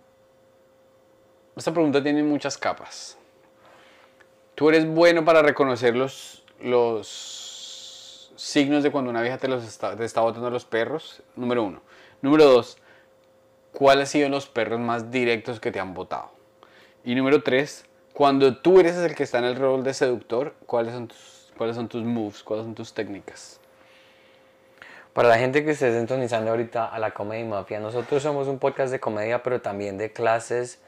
[1.55, 3.19] Esta pregunta tiene muchas capas.
[4.55, 9.95] Tú eres bueno para reconocer los, los signos de cuando una vieja te, los está,
[9.95, 11.23] te está botando los perros.
[11.37, 11.83] Número uno.
[12.23, 12.77] Número dos.
[13.73, 16.31] ¿Cuáles han sido los perros más directos que te han botado?
[17.05, 17.87] Y número tres.
[18.13, 21.77] Cuando tú eres el que está en el rol de seductor, ¿cuáles son tus, cuáles
[21.77, 22.43] son tus moves?
[22.43, 23.61] ¿Cuáles son tus técnicas?
[25.13, 28.93] Para la gente que esté sintonizando ahorita a la Comedy Mafia, nosotros somos un podcast
[28.93, 30.81] de comedia, pero también de clases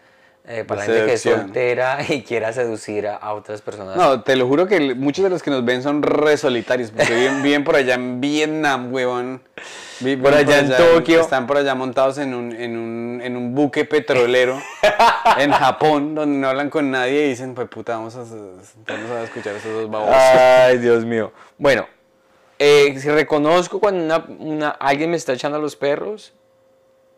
[0.47, 3.97] eh, para la gente que es soltera y quiera seducir a, a otras personas.
[3.97, 7.15] No, te lo juro que muchos de los que nos ven son re solitarios, porque
[7.15, 9.43] viven, viven por allá en Vietnam, huevón.
[10.21, 11.21] Por allá en Tokio.
[11.21, 14.61] Están por allá montados en un, en un, en un buque petrolero
[15.39, 19.23] en Japón, donde no hablan con nadie y dicen, pues puta, vamos a, vamos a
[19.23, 20.17] escuchar a esos dos babosos.
[20.17, 21.31] Ay, Dios mío.
[21.57, 21.87] Bueno,
[22.59, 26.33] eh, si reconozco cuando una, una- alguien me está echando a los perros,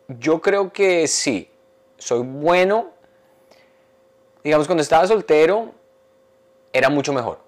[0.07, 1.49] yo creo que sí.
[1.97, 2.91] Soy bueno.
[4.45, 5.73] Digamos, cuando estaba soltero,
[6.71, 7.39] era mucho mejor.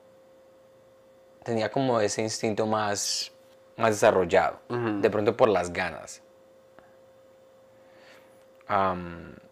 [1.43, 3.31] Tenía como ese instinto más,
[3.77, 4.57] más desarrollado.
[5.01, 6.21] De pronto por las ganas.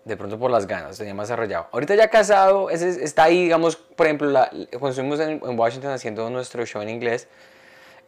[0.04, 1.68] De pronto por las ganas, tenía más desarrollado.
[1.72, 5.60] Ahorita ya casado, ese es- está ahí, digamos, por ejemplo, la- cuando estuvimos en, en
[5.60, 7.28] Washington haciendo nuestro show en inglés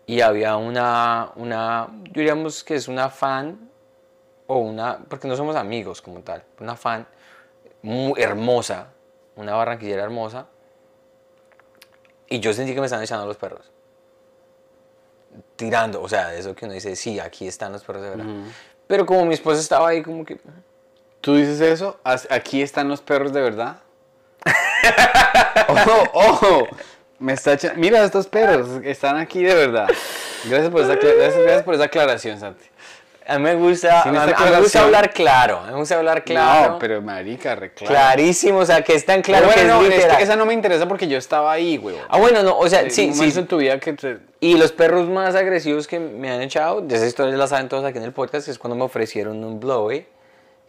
[0.05, 3.69] y había una, una, diríamos que es una fan
[4.47, 7.07] o una, porque no somos amigos como tal, una fan
[7.81, 8.87] muy hermosa,
[9.37, 10.47] una barranquillera hermosa
[12.29, 13.61] y yo sentí que me estaban echando los perros.
[15.55, 18.25] Tirando, o sea, eso que uno dice, sí, aquí están los perros de verdad.
[18.87, 20.39] Pero como mi esposa estaba ahí como que...
[21.21, 21.99] ¿Tú dices eso?
[22.03, 23.77] ¿As- ¿Aquí están los perros de verdad?
[25.67, 26.67] ¡Ojo, ojo!
[27.19, 29.87] Me está echa- Mira estos perros, están aquí de verdad.
[30.45, 32.63] Gracias por esa, gracias por esa aclaración, Santi.
[33.27, 36.23] A mí me gusta, Sin a, a mí me gusta hablar claro, me gusta hablar
[36.23, 36.71] claro.
[36.73, 37.93] No, pero marica, re claro.
[37.93, 40.17] Clarísimo, o sea, que es tan claro que bueno, es no, es literal.
[40.17, 41.97] que esa no me interesa porque yo estaba ahí, güey.
[42.07, 43.33] Ah, bueno, no, o sea, sí, sí.
[43.37, 46.95] en tu vida que te- Y los perros más agresivos que me han echado, de
[46.95, 49.59] esa historia la saben todos aquí en el podcast, que es cuando me ofrecieron un
[49.59, 50.05] blowy,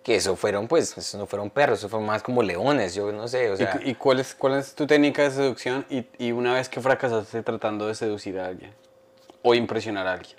[0.02, 3.28] que eso fueron, pues, eso no fueron perros, eso fueron más como leones, yo no
[3.28, 3.78] sé, o sea...
[3.84, 6.80] ¿Y, y cuál, es, cuál es tu técnica de seducción y, y una vez que
[6.80, 8.72] fracasaste tratando de seducir a alguien
[9.42, 10.36] o impresionar a alguien?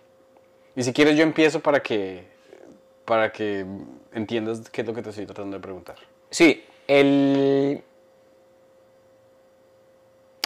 [0.79, 2.23] Y si quieres yo empiezo para que,
[3.03, 3.65] para que
[4.13, 5.97] entiendas qué es lo que te estoy tratando de preguntar.
[6.29, 7.83] Sí, el...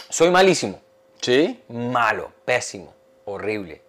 [0.08, 0.80] Soy malísimo,
[1.20, 1.62] ¿Sí?
[1.68, 2.92] malo, pésimo,
[3.26, 3.80] horrible.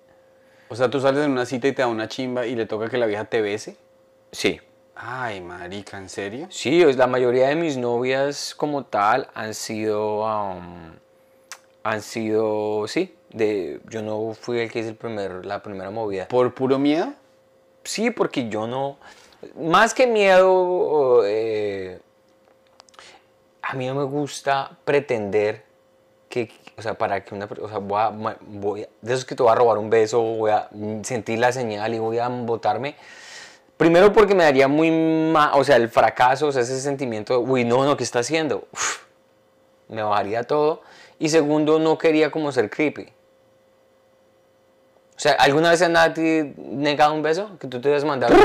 [0.69, 2.89] O sea, tú sales en una cita y te da una chimba y le toca
[2.89, 3.75] que la vieja te bese.
[4.31, 4.61] Sí,
[4.93, 6.45] Ay, marica, ¿en serio?
[6.51, 10.93] Sí, la mayoría de mis novias como tal han sido, um,
[11.81, 16.27] han sido, sí, de, yo no fui el que hice el primer, la primera movida.
[16.27, 17.13] ¿Por puro miedo?
[17.83, 18.97] Sí, porque yo no,
[19.59, 21.99] más que miedo, eh,
[23.61, 25.63] a mí no me gusta pretender
[26.29, 29.25] que, o sea, para que una, o sea, voy a, ma- voy a- de esos
[29.25, 30.69] que te voy a robar un beso, voy a
[31.03, 32.95] sentir la señal y voy a botarme.
[33.77, 37.39] Primero porque me daría muy mal, o sea, el fracaso, o sea, ese sentimiento, de,
[37.39, 38.67] uy, no, no, ¿qué está haciendo?
[38.71, 39.03] Uf,
[39.89, 40.81] me bajaría todo.
[41.19, 43.07] Y segundo, no quería como ser creepy.
[45.15, 47.57] O sea, ¿alguna vez a ti negado un beso?
[47.59, 48.35] Que tú te hubieras mandado.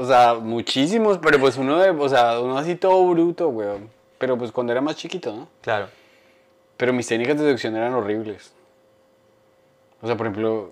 [0.00, 3.90] O sea, muchísimos, pero pues uno, de, o sea, uno así todo bruto, weón.
[4.18, 5.48] Pero pues cuando era más chiquito, ¿no?
[5.60, 5.88] Claro.
[6.76, 8.52] Pero mis técnicas de seducción eran horribles.
[10.00, 10.70] O sea, por ejemplo,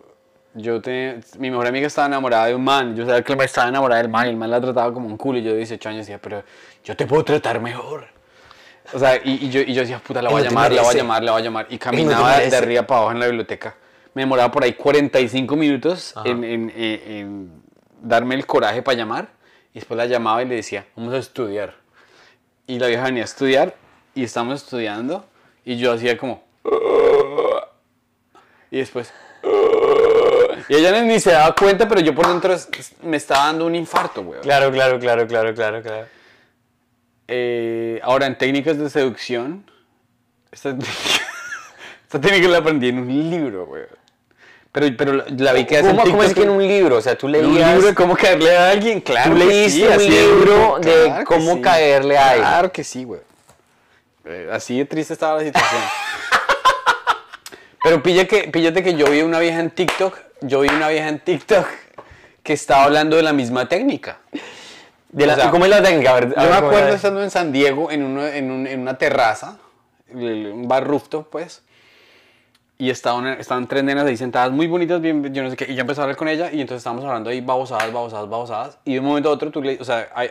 [0.55, 2.95] yo te, mi mejor amiga estaba enamorada de un man.
[2.95, 5.41] Yo sabía que estaba enamorada del man y el man la trataba como un culo.
[5.41, 6.45] Y yo de 18 años decía, pero
[6.85, 8.07] yo te puedo tratar mejor.
[8.93, 10.91] O sea, y, y yo, y yo decía, puta, la voy a llamar, la voy
[10.91, 11.67] a llamar, la voy a llamar.
[11.71, 13.75] Y caminaba de arriba para abajo en la biblioteca.
[14.15, 17.63] Me demoraba por ahí 45 minutos en, en- en- en
[18.01, 19.29] darme el coraje para llamar.
[19.75, 21.75] Y después la llamaba y le decía, vamos a estudiar.
[22.67, 23.75] Y la vieja venía a estudiar
[24.15, 25.25] y estábamos estudiando.
[25.65, 26.43] Y yo hacía como...
[28.71, 29.13] Y después...
[30.69, 32.57] Y ella ni se daba cuenta, pero yo por dentro
[33.03, 34.43] me estaba dando un infarto, weón.
[34.43, 36.07] Claro, claro, claro, claro, claro, claro.
[37.29, 39.71] Eh, ahora, en técnicas de seducción,
[40.53, 40.71] esta,
[42.05, 43.89] esta técnica la aprendí en un libro, weón.
[44.73, 46.97] Pero, pero la, vi que hace ¿Cómo, cómo es que en un libro?
[46.97, 47.47] O sea, tú leías...
[47.47, 49.33] un libro de cómo caerle a alguien, claro.
[49.33, 52.47] Tú que leíste sí, un libro de claro cómo caerle a alguien.
[52.47, 53.21] Claro que sí, güey.
[54.27, 55.83] Eh, así de triste estaba la situación.
[57.83, 61.09] Pero pilla que, píllate que yo vi una vieja en TikTok, yo vi una vieja
[61.09, 61.67] en TikTok
[62.43, 64.19] que estaba hablando de la misma técnica.
[65.17, 66.11] De la- O sea, ¿Cómo es la técnica?
[66.11, 68.51] A ver, a Yo ver, me ¿cómo acuerdo estando en San Diego en, uno- en,
[68.51, 69.57] un- en una terraza,
[70.13, 71.63] un bar rooftop, pues.
[72.79, 75.73] Y estaban, estaban tres nenas ahí sentadas muy bonitas, bien, yo no sé qué.
[75.73, 78.79] Y yo empecé a hablar con ella y entonces estábamos hablando ahí babosadas, babosadas, babosadas.
[78.85, 80.31] Y de un momento a otro tú le, o sea, hay-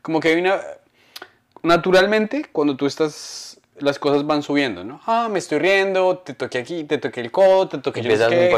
[0.00, 0.58] como que hay una...
[1.62, 5.00] Naturalmente, cuando tú estás, las cosas van subiendo, ¿no?
[5.06, 8.14] Ah, me estoy riendo, te toqué aquí, te toqué el codo, te toqué yo no
[8.30, 8.50] sé muy.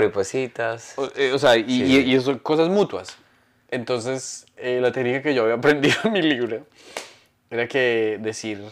[0.96, 3.16] O, eh, o sea, y, Sí, y- y eso cosas mutuas.
[3.70, 6.66] Entonces, eh, la técnica que yo había aprendido en mi libro
[7.50, 8.62] era que decir...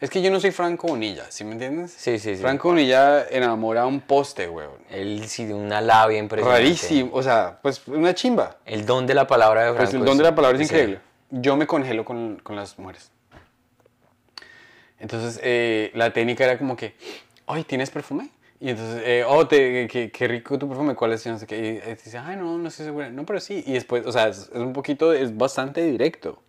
[0.00, 1.90] Es que yo no soy Franco Bonilla, ¿sí me entiendes?
[1.90, 2.40] Sí, sí, sí.
[2.40, 4.78] Franco Bonilla enamora a un poste, weón.
[4.90, 6.62] Él sí de una labia impresionante.
[6.62, 8.58] Rarísimo, o sea, pues una chimba.
[8.64, 9.90] El don de la palabra de Franco.
[9.90, 10.72] Pues el don de la palabra es sí.
[10.72, 11.00] increíble.
[11.30, 13.10] yo me congelo con, con las mujeres.
[15.00, 16.94] Entonces, eh, la técnica era como que,
[17.46, 18.30] ay, ¿tienes perfume?
[18.60, 21.24] Y entonces, eh, oh, te, qué, qué rico tu perfume, ¿cuál es?
[21.26, 21.56] Y no sé qué.
[21.56, 23.08] Y eh, dice, ay, no, no estoy segura.
[23.08, 23.62] No, pero sí.
[23.66, 26.42] Y después, o sea, es, es un poquito, es bastante directo.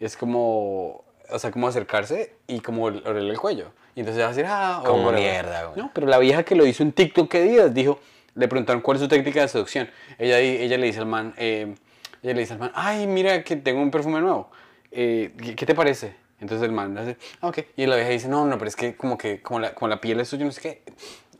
[0.00, 3.70] Es como, o sea, como acercarse y como olerle el cuello.
[3.94, 5.20] Y entonces va a decir, ah, Como whatever.
[5.20, 5.78] mierda, güey.
[5.78, 7.72] No, pero la vieja que lo hizo en TikTok, ¿qué días?
[7.72, 8.00] Dijo,
[8.34, 9.88] le preguntaron cuál es su técnica de seducción.
[10.18, 11.74] Ella, ella le dice al man, eh,
[12.22, 14.50] ella le dice al man, ay, mira que tengo un perfume nuevo.
[14.90, 16.14] Eh, ¿qué, qué te parece?
[16.40, 17.58] Entonces el man hace, ah, ok.
[17.76, 20.00] Y la vieja dice, no, no, pero es que como que como la, como la
[20.00, 20.82] piel es suya, no sé qué.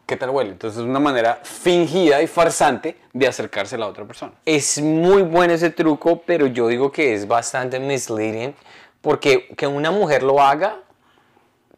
[0.06, 0.50] ¿Qué tal huele?
[0.50, 4.32] Entonces es una manera fingida y farsante de acercarse a la otra persona.
[4.44, 8.54] Es muy bueno ese truco, pero yo digo que es bastante misleading
[9.00, 10.76] porque que una mujer lo haga,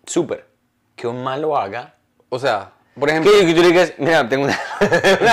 [0.06, 0.46] súper.
[0.96, 1.94] Que un man lo haga.
[2.28, 4.58] O sea, por ejemplo, Que, tú digas, mira, tengo una.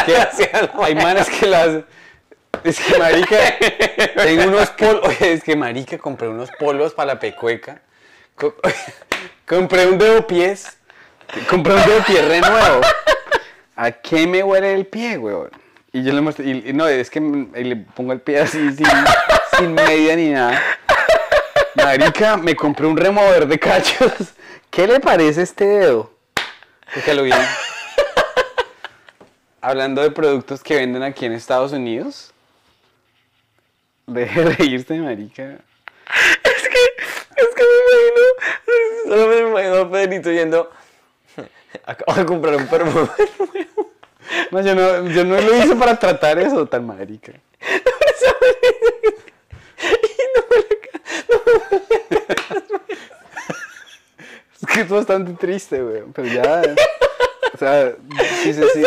[0.05, 0.49] que
[0.83, 1.83] hay manes que las...
[2.63, 3.37] Es que marica,
[4.17, 7.81] tengo unos polos, oye, es que marica, compré unos polos para la pecueca.
[8.35, 8.55] Co-
[9.47, 10.77] compré un dedo pies,
[11.49, 12.81] compré un dedo pie re nuevo.
[13.75, 15.49] ¿A qué me huele el pie, weón?
[15.93, 18.87] Y yo le muestro, y, no, es que le pongo el pie así, sin,
[19.57, 20.61] sin media ni nada.
[21.75, 24.11] Marica, me compré un remover de cachos.
[24.69, 26.13] ¿Qué le parece este dedo?
[26.87, 27.37] Fíjalo bien.
[29.61, 32.33] Hablando de productos que venden aquí en Estados Unidos.
[34.07, 35.43] Deje de reírse, marica.
[36.43, 36.79] Es que,
[37.37, 40.71] es que me imagino, solo me imagino a Pedrito yendo,
[41.85, 43.09] acabo de comprar un nuevo.
[44.51, 47.33] No, yo no, yo no lo hice para tratar eso tan marica.
[54.61, 56.03] Es que es bastante triste, güey.
[56.13, 56.61] Pero ya.
[57.53, 57.95] O sea,
[58.43, 58.83] sí, sí, sí.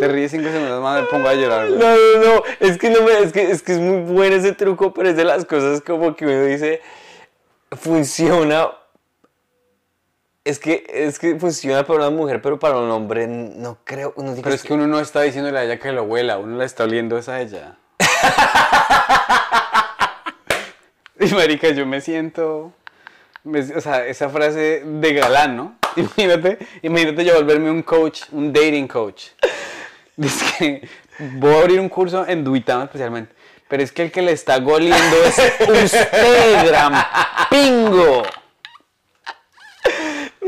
[0.00, 1.78] Te ríes cinco segundos más, me pongo a llorar, güey.
[1.78, 4.52] No, no, no, es que no me, es que, es que es muy bueno ese
[4.52, 6.80] truco, pero es de las cosas como que uno dice,
[7.70, 8.72] funciona,
[10.44, 14.40] es que, es que funciona para una mujer, pero para un hombre no creo, dice
[14.42, 16.84] Pero es que uno no está diciéndole a ella que lo huela, uno la está
[16.84, 17.76] oliendo es a ella.
[21.20, 22.72] y marica, yo me siento...
[23.44, 25.76] me- o sea, esa frase de galán, ¿no?
[25.96, 29.26] Imagínate, imagínate yo volverme un coach, un dating coach.
[30.16, 30.88] Dice que
[31.38, 33.32] voy a abrir un curso en Duitama especialmente.
[33.68, 35.38] Pero es que el que le está goliendo es
[35.84, 36.92] usted, gran
[37.48, 38.22] pingo.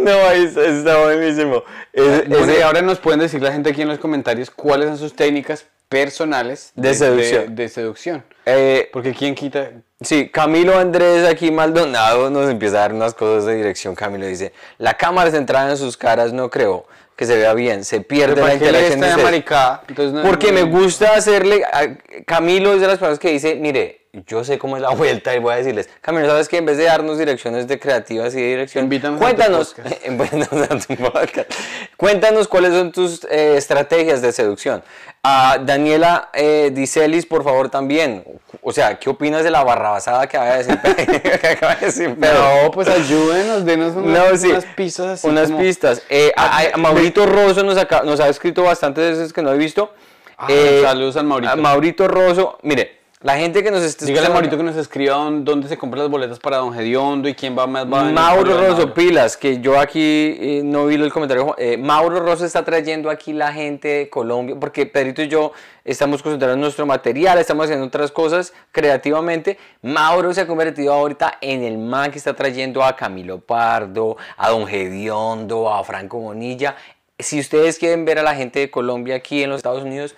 [0.07, 1.63] No, es- está buenísimo.
[1.93, 4.99] Es- Bueno, y ahora nos pueden decir la gente aquí en los comentarios cuáles son
[4.99, 7.55] sus técnicas personales De seducción.
[7.55, 8.25] De, de seducción.
[8.45, 9.71] eh, Porque quién quita.
[10.01, 13.95] Sí, Camilo Andrés aquí Maldonado nos empieza a dar unas cosas de dirección.
[13.95, 16.87] Camilo dice, la cámara centrada en sus caras no creo
[17.17, 19.25] que se vea bien, se pierde la ¿para qué le interacción de está ustedes".
[19.25, 19.83] maricada?
[19.89, 21.97] Entonces, no- Porque me gusta hacerle, a-
[22.27, 25.39] Camilo es de las personas que dice, mire, yo sé cómo es la vuelta y
[25.39, 28.47] voy a decirles, Camilo, ¿sabes que En vez de darnos direcciones de creativas y de
[28.49, 30.07] dirección, Invítanos a tu cuéntanos, podcast.
[30.07, 31.51] Invítanos a tu podcast.
[31.97, 34.83] cuéntanos cuáles son tus eh, estrategias de seducción.
[35.23, 38.25] A Daniela eh, Dicelis, por favor, también.
[38.63, 42.15] O sea, ¿qué opinas de la barrabasada que acaba de decir, que acaba de decir
[42.19, 42.63] Pedro?
[42.65, 44.51] No, pues ayúdenos, denos unas, No, sí.
[44.51, 45.27] unas pistas así.
[45.27, 46.03] Unas como- pistas.
[46.09, 47.77] Eh, a, a- a Maurito Rosso nos,
[48.21, 49.93] ha escrito bastantes veces que no he visto.
[50.39, 50.47] Ah,
[50.83, 51.53] saludos al Maurito.
[51.53, 52.59] A Maurito Rosso.
[52.63, 56.03] Mire, la gente que nos esté Dígale a Maurito que nos escriba dónde, se compran
[56.03, 59.81] las boletas para Don Gediondo y quién va más va Mauro Rosso, pilas, que yo
[59.81, 60.01] aquí
[60.39, 61.55] eh, no vi el comentario.
[61.57, 65.53] eh, Mauro Rosso está trayendo aquí la gente de Colombia, porque Pedrito y yo
[65.83, 69.59] estamos concentrados en nuestro material, estamos haciendo otras cosas creativamente.
[69.81, 74.51] Mauro se ha convertido ahorita en el man que está trayendo a Camilo Pardo, a
[74.51, 76.77] Don Gediondo, a Franco Bonilla.
[77.19, 80.15] Si ustedes quieren ver a la gente de Colombia aquí en los Estados Unidos,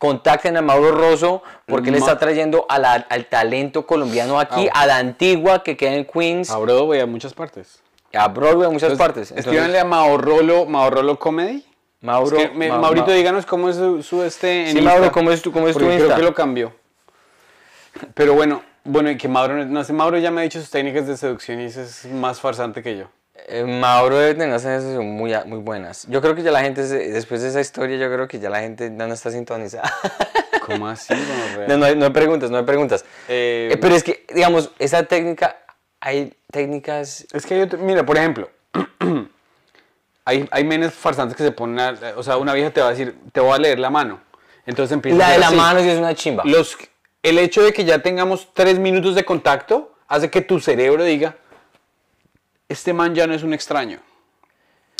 [0.00, 4.80] contacten a Mauro Rosso porque él está trayendo a la- al talento colombiano aquí, Ah.
[4.82, 7.82] a la antigua que queda en Queens A Broadway, a muchas partes.
[8.14, 9.30] a Broadway en muchas partes.
[9.30, 11.64] Entonces, Escríbanle a Maurolo, Maurolo Comedy.
[12.00, 14.78] Mauro, Es que me- Ma- Maurito, Ma- díganos cómo es su, su este en Sí,
[14.78, 16.04] Insta, Mauro, ¿cómo es tu- cómo es tu Insta?
[16.06, 16.72] Creo que lo cambió.
[18.14, 21.06] Pero bueno, bueno, y que Mauro, no sé, Mauro ya me ha dicho sus técnicas
[21.06, 23.04] de seducción y es más farsante que yo.
[23.34, 26.06] Eh, Mauro debe tener unas sensaciones muy, muy buenas.
[26.08, 28.60] Yo creo que ya la gente, después de esa historia, yo creo que ya la
[28.60, 29.92] gente no está sintonizada.
[30.66, 31.14] ¿Cómo así?
[31.68, 33.04] no, no hay, no hay preguntas, no hay preguntas.
[33.28, 35.56] Eh, Eh, pero es que, digamos, esa técnica,
[36.00, 37.26] hay técnicas...
[37.32, 38.50] Es que hay otro- mira, por ejemplo,
[40.24, 42.90] hay, hay menes farsantes que se ponen, a- o sea, una vieja te va a
[42.90, 44.20] decir, te voy a leer la mano.
[44.66, 45.56] Entonces empieza a La de la así.
[45.56, 46.44] mano sí es una chimba.
[46.44, 46.76] Los,
[47.22, 51.36] el hecho de que ya tengamos tres minutos de contacto hace que tu cerebro diga,
[52.70, 53.98] este man ya no es un extraño.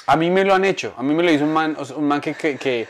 [0.07, 2.21] A mí me lo han hecho, a mí me lo hizo un man, un man
[2.21, 2.89] que, que, que,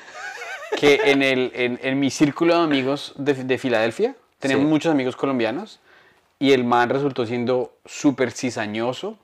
[0.76, 4.68] que en, el, en, en mi círculo de amigos de, de Filadelfia, tenemos Sí.
[4.70, 5.80] muchos amigos colombianos,
[6.38, 9.18] y el man resultó siendo súper cizañoso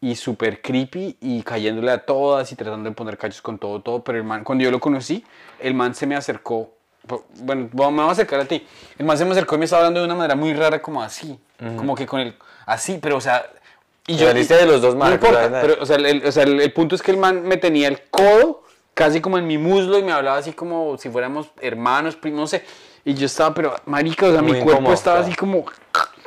[0.00, 4.04] y súper creepy y cayéndole a todas y tratando de poner cachos con todo, todo.
[4.04, 5.24] Pero el man, cuando yo lo conocí,
[5.58, 6.72] el man se me acercó.
[7.40, 8.64] Bueno, me voy a acercar a ti.
[8.96, 11.02] El man se me acercó y me estaba hablando de una manera muy rara, como
[11.02, 11.36] así.
[11.76, 12.36] Como que con el.
[12.66, 13.44] Así, pero o sea.
[14.08, 16.32] Y Te saliste de los dos No marcos, importa, la pero o sea, el, o
[16.32, 19.46] sea, el- el punto es que el man me tenía el codo casi como en
[19.46, 22.64] mi muslo y me hablaba así como si fuéramos hermanos, primos, no sé.
[23.04, 25.28] Y yo estaba, pero marica, o sea, mi cuerpo incómodo, estaba claro.
[25.28, 25.64] así como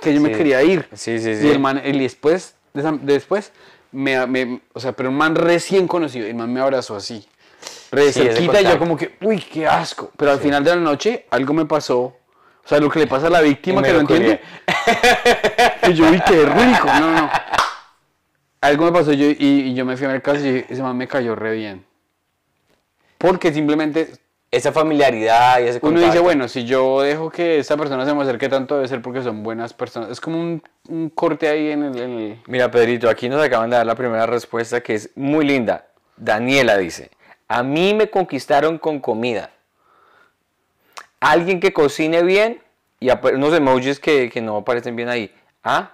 [0.01, 0.87] que yo me quería ir.
[0.93, 1.49] Sí, sí, Y sí.
[1.49, 3.51] el man, y después, después,
[3.91, 7.27] me, me- o sea, pero un man recién conocido, el man me abrazó así.
[7.91, 10.11] Re Sí, cerquita y yo como que, uy, qué asco.
[10.15, 12.15] Pero al final de la noche algo me pasó.
[12.63, 14.41] O sea, lo que le pasa a la víctima que lo entiende.
[15.89, 16.87] Y yo, uy, qué rico.
[16.99, 17.29] No, no.
[18.61, 20.95] Algo me pasó yo, y, y yo me fui a ver caso y ese man
[20.95, 21.83] me cayó re bien.
[23.17, 24.11] Porque simplemente
[24.51, 26.05] Esa familiaridad y ese uno contacto.
[26.07, 29.23] dice, bueno, si yo dejo que esta persona se me acerque tanto, debe ser porque
[29.23, 30.09] son buenas personas.
[30.11, 33.69] Es como un, un corte ahí en el, en el- Mira, Pedrito, aquí nos acaban
[33.69, 35.85] de dar la primera respuesta que es muy linda.
[36.17, 37.09] Daniela dice,
[37.47, 39.49] a mí me conquistaron con comida.
[41.21, 42.61] Alguien que cocine bien
[42.99, 45.33] y unos emojis que, que no aparecen bien ahí.
[45.63, 45.91] Ah,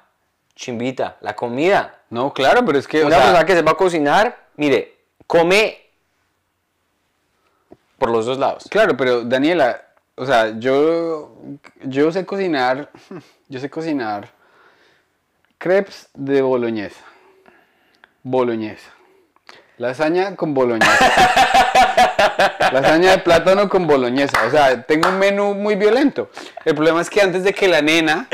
[0.56, 2.00] chimbita, la comida.
[2.10, 3.04] No, claro, pero es que...
[3.04, 4.98] o Una sea, persona que sepa cocinar, mire,
[5.28, 5.80] come
[7.98, 8.66] por los dos lados.
[8.70, 9.82] Claro, pero Daniela,
[10.16, 11.36] o sea, yo,
[11.84, 12.90] yo sé cocinar,
[13.48, 14.30] yo sé cocinar
[15.58, 17.04] crepes de boloñesa,
[18.24, 18.92] boloñesa,
[19.78, 21.67] lasaña con boloñesa,
[22.72, 26.30] lasaña de plátano con boloñesa, o sea, tengo un menú muy violento.
[26.66, 28.28] El problema es que antes de que la nena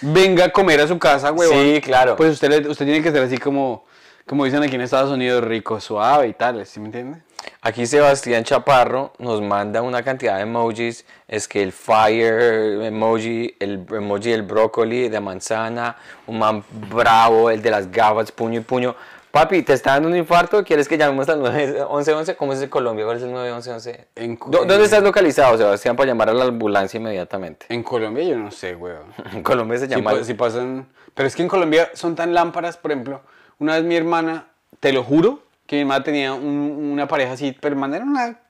[0.00, 2.16] venga a comer a su casa, huevón, Sí, claro.
[2.16, 3.84] pues usted, usted tiene que ser así como,
[4.26, 7.18] como dicen aquí en Estados Unidos, rico, suave y tal, ¿sí me entiende?
[7.62, 11.06] Aquí Sebastián Chaparro nos manda una cantidad de emojis.
[11.26, 15.96] Es que el fire emoji, el emoji del brócoli, de manzana,
[16.26, 18.94] un man bravo, el de las gafas, puño y puño.
[19.30, 20.64] Papi, ¿te está dando un infarto?
[20.64, 22.34] ¿Quieres que llamemos al 911?
[22.34, 23.04] ¿Cómo es en Colombia?
[23.04, 24.08] ¿Cuál es el 911?
[24.16, 27.66] En Co- ¿Dó- ¿Dónde estás localizado, Sebastián, para llamar a la ambulancia inmediatamente?
[27.68, 29.04] En Colombia yo no sé, weón.
[29.32, 30.10] En Colombia se Si, llama...
[30.10, 30.88] pa- si pasan...
[31.14, 33.20] Pero es que en Colombia son tan lámparas, por ejemplo,
[33.60, 34.48] una vez mi hermana,
[34.80, 38.40] te lo juro, que mi hermana tenía un- una pareja así, pero hermana era una...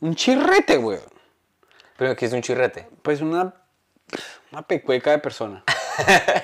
[0.00, 1.02] Un chirrete, weón.
[1.98, 2.88] Pero aquí es un chirrete.
[3.02, 3.52] Pues una...
[4.52, 5.62] Una pecueca de persona.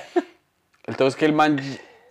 [0.85, 1.59] El todo es que el man...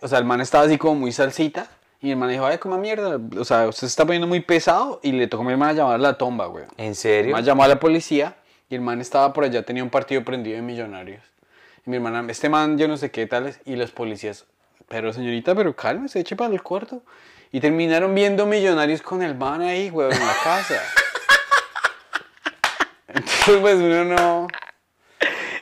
[0.01, 1.67] O sea, el man estaba así como muy salsita.
[2.01, 3.19] Y mi hermana dijo, ay, coma mierda.
[3.37, 4.99] O sea, usted se está poniendo muy pesado.
[5.03, 6.67] Y le tocó a mi hermana llamar a la tomba, weón.
[6.77, 7.33] ¿En serio?
[7.33, 8.35] man llamó a la policía
[8.69, 11.23] y el man estaba por allá, tenía un partido prendido de millonarios.
[11.85, 14.45] Y mi hermana, este man, yo no sé qué tales, y los policías,
[14.87, 17.01] pero señorita, pero cálmese, eche para el cuarto.
[17.51, 20.75] Y terminaron viendo millonarios con el man ahí, weón, en la casa.
[23.07, 24.47] Entonces, pues uno no.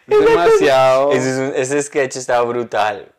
[0.08, 1.12] Es demasiado.
[1.14, 3.10] Ese, es un- ese sketch está brutal.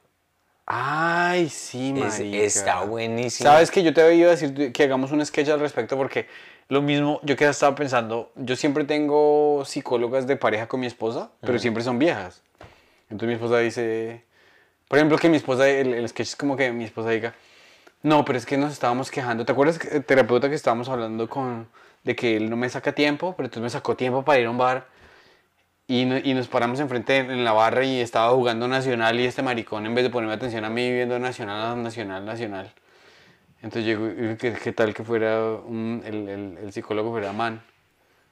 [0.71, 3.49] Ay, sí, Es- está buenísimo.
[3.51, 6.27] Sabes que yo te había ido a decir que hagamos un sketch al respecto porque
[6.69, 11.31] lo mismo, yo que estaba pensando, yo siempre tengo psicólogas de pareja con mi esposa,
[11.41, 12.43] pero siempre son viejas.
[13.09, 14.25] Entonces mi esposa dice,
[14.89, 17.35] por ejemplo, que mi esposa, el, el sketch es como que mi esposa diga,
[18.03, 19.47] no, pero es que nos estábamos quejando.
[19.47, 21.66] ¿Te acuerdas, que- terapeuta, que estábamos hablando con,
[22.05, 24.51] de que él no me saca tiempo, pero entonces me sacó tiempo para ir a
[24.51, 24.87] un bar?
[25.91, 29.43] Y, no- y nos paramos enfrente en, la barra y estaba jugando Nacional y este
[29.43, 32.70] maricón, en vez de ponerme atención a mí, viendo Nacional, Nacional, Nacional.
[33.62, 37.62] Entonces llegó, y ¿qué, qué tal que fuera un- el, el, el psicólogo fuera man?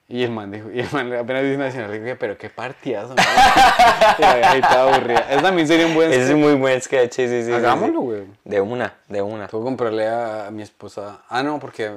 [0.09, 3.15] Y el man dijo, y el man apenas dice Nacional, dijo, pero qué partidazo.
[3.15, 3.23] ¿no?"
[4.19, 5.27] y la vieja ahí estaba aburrida.
[5.31, 6.11] Eso también sería un buen...
[6.13, 8.05] Ese es un muy buen sketch, sí, sí, sí, sí, Hagámoslo, sí.
[8.07, 8.23] güey.
[8.45, 9.49] De una, de una.
[9.49, 11.23] Tengo que comprarle a, mi esposa...
[11.29, 11.91] Ah, no, porque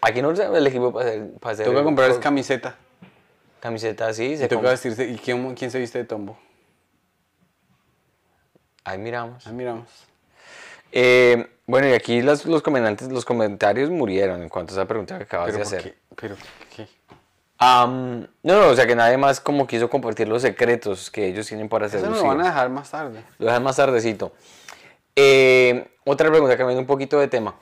[0.00, 1.28] Aquí no usamos el equipo para hacer...
[1.38, 2.74] Para hacer tengo que comprarles co- camiseta.
[3.66, 4.24] Camiseta así.
[4.32, 5.04] Y Se que compra- vestirse...
[5.08, 6.38] ¿Y quién, quién se viste de tombo?
[8.84, 9.46] Ahí miramos.
[9.46, 9.88] Ah, miramos.
[10.92, 15.16] Eh, bueno, y aquí los, los, comentarios, los comentarios murieron en cuanto a esa pregunta
[15.18, 15.82] que acabas de ¿por hacer.
[15.82, 15.94] qué?
[16.14, 16.36] Pero,
[16.74, 16.86] ¿qué?
[17.58, 21.68] No, no, o sea que nadie más como quiso compartir los secretos que ellos tienen
[21.68, 22.22] para Eso me seducir.
[22.22, 23.24] lo van a dejar más tarde.
[23.38, 24.32] Lo dejan más tardecito.
[25.16, 27.56] Eh, otra pregunta cambiando un poquito de tema.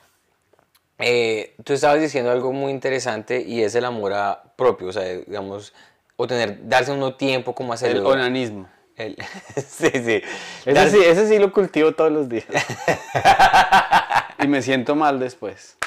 [0.99, 5.03] Eh, tú estabas diciendo algo muy interesante y es el amor a propio, o sea,
[5.03, 5.73] digamos,
[6.17, 8.69] o tener, darse uno tiempo como hacer El onanismo.
[8.95, 9.17] el-
[9.55, 10.21] sí, sí.
[10.65, 12.45] Ese Dar- sí, ese sí lo cultivo todos los días.
[14.39, 15.77] y me siento mal después.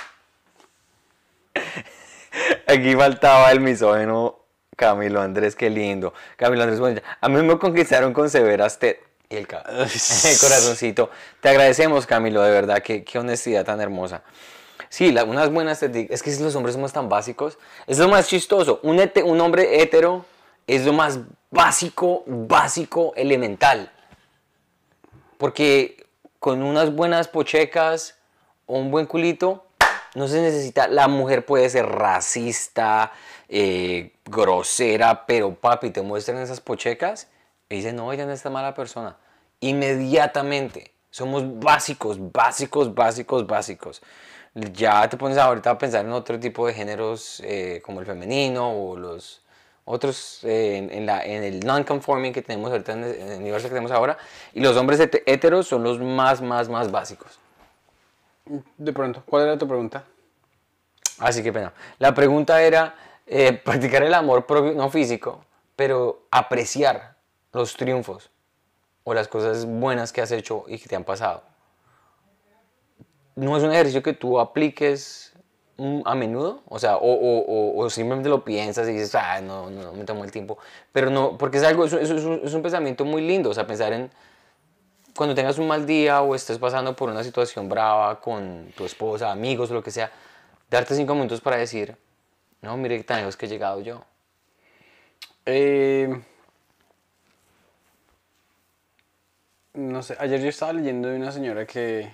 [2.66, 4.39] Aquí faltaba el misógeno
[4.76, 6.12] Camilo Andrés, qué lindo.
[6.37, 11.11] Camilo Andrés, bueno, a mí me conquistaron con severas te y el, el corazoncito.
[11.41, 14.22] Te agradecemos, Camilo, de verdad, qué, qué honestidad tan hermosa.
[14.89, 18.28] Sí, la- unas buenas Es que si los hombres somos tan básicos, es lo más
[18.28, 18.80] chistoso.
[18.82, 20.24] Un, hete- un hombre hetero
[20.66, 21.20] es lo más
[21.51, 23.91] básico, básico, elemental.
[25.39, 26.07] Porque
[26.39, 28.16] con unas buenas pochecas
[28.66, 29.64] o un buen culito,
[30.14, 30.89] no se necesita.
[30.89, 33.12] La mujer puede ser racista,
[33.49, 37.28] eh, grosera, pero papi, te muestran esas pochecas
[37.68, 39.16] y dices, no, ella no es mala persona.
[39.61, 40.93] Inmediatamente.
[41.11, 44.03] Somos básicos, básicos, básicos, básicos.
[44.72, 48.70] Ya te pones ahorita a pensar en otro tipo de géneros eh, como el femenino
[48.72, 49.42] o los
[49.84, 53.38] otros eh, en, en la, en el non-conforming que tenemos ahorita en el, en el
[53.40, 54.18] universo que tenemos ahora.
[54.54, 57.38] Y los hombres het- heteros son los más, más, más básicos.
[58.78, 60.04] De pronto, ¿cuál era tu pregunta?
[61.18, 61.72] Así que pena.
[61.98, 62.94] La pregunta era
[63.26, 65.44] eh, practicar el amor propio, no físico,
[65.76, 67.16] pero apreciar
[67.52, 68.30] los triunfos
[69.04, 71.42] o las cosas buenas que has hecho y que te han pasado.
[73.39, 75.32] No es un ejercicio que tú apliques
[76.05, 80.05] a menudo, o sea, o, o- simplemente lo piensas y dices, ah, no, no, me
[80.05, 80.59] tomo el tiempo,
[80.93, 83.93] pero no, porque es algo, es, un, es un pensamiento muy lindo, o sea, pensar
[83.93, 84.11] en
[85.14, 89.30] cuando tengas un mal día o estés pasando por una situación brava con tu esposa,
[89.30, 90.11] amigos, lo que sea,
[90.70, 91.97] darte cinco minutos para decir,
[92.62, 94.05] no, mire tan lejos que he llegado yo.
[95.47, 96.09] Eh,
[99.74, 102.11] no sé, ayer yo estaba leyendo de una señora que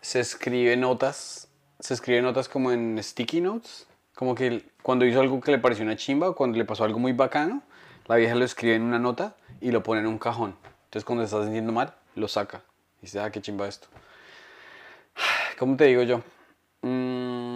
[0.00, 1.48] se escribe notas,
[1.80, 5.84] se escribe notas como en sticky notes, como que cuando hizo algo que le pareció
[5.84, 7.62] una chimba o cuando le pasó algo muy bacano,
[8.06, 10.56] la vieja lo escribe en una nota y lo pone en un cajón.
[10.84, 12.62] Entonces cuando se está sintiendo mal, lo saca
[13.00, 13.88] y dice, ah, qué chimba esto.
[15.58, 16.22] ¿Cómo te digo yo?
[16.82, 17.47] Mm,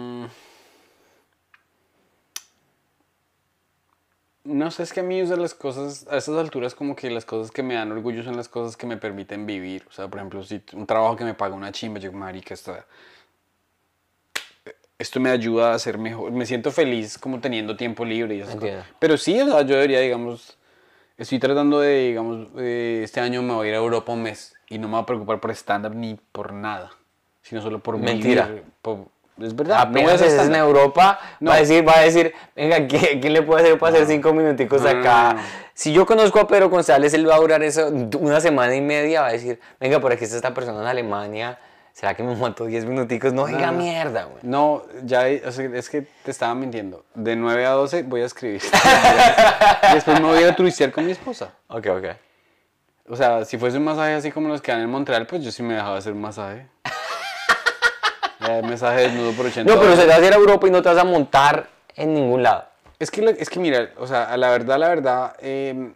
[4.45, 7.23] No sé, es que a mí usar las cosas, a estas alturas como que las
[7.23, 9.85] cosas que me dan orgullo son las cosas que me permiten vivir.
[9.87, 12.85] O sea, por ejemplo, si un trabajo que me paga una chimba, yo, marica, esta-
[14.99, 16.31] esto me ayuda a ser mejor.
[16.31, 18.79] Me siento feliz como teniendo tiempo libre y esas Entiendo.
[18.81, 18.95] cosas.
[18.99, 20.57] Pero sí, o sea, yo debería, digamos,
[21.17, 24.55] estoy tratando de, digamos, eh, este año me voy a ir a Europa un mes
[24.67, 26.91] y no me voy a preocupar por stand-up ni por nada,
[27.41, 28.47] sino solo por Mentira.
[28.47, 29.07] vivir, por-
[29.41, 30.55] es verdad, no Apenas hacer estés en.
[30.55, 31.51] Europa, No.
[31.51, 34.33] va a decir, va a decir, venga, ¿qué- ¿quién le puede hacer para hacer cinco
[34.33, 35.33] minuticos No, no, acá?
[35.33, 35.47] no, no.
[35.73, 39.21] Si yo conozco a Pedro González, él va a durar eso una semana y media,
[39.21, 41.57] va a decir, venga, por aquí está esta persona en Alemania,
[41.93, 43.33] ¿será que me monto 10 minuticos?
[43.33, 43.79] No diga no.
[43.79, 44.37] mierda, güey.
[44.43, 47.03] No, ya o sea, es que te estaba mintiendo.
[47.15, 48.61] De 9 a 12 voy a escribir.
[49.93, 51.53] después me voy a turistear con mi esposa.
[51.67, 52.05] Ok, ok.
[53.09, 55.51] O sea, si fuese un masaje así como los que dan en Montreal, pues yo
[55.51, 56.67] sí me dejaba hacer un masaje.
[58.63, 60.81] Masaje desnudo por 80 No, pero se te vas a ir a Europa y no
[60.81, 62.65] te vas a montar en ningún lado.
[62.99, 65.93] Es que, es que mira, o sea, a la verdad, la verdad, eh,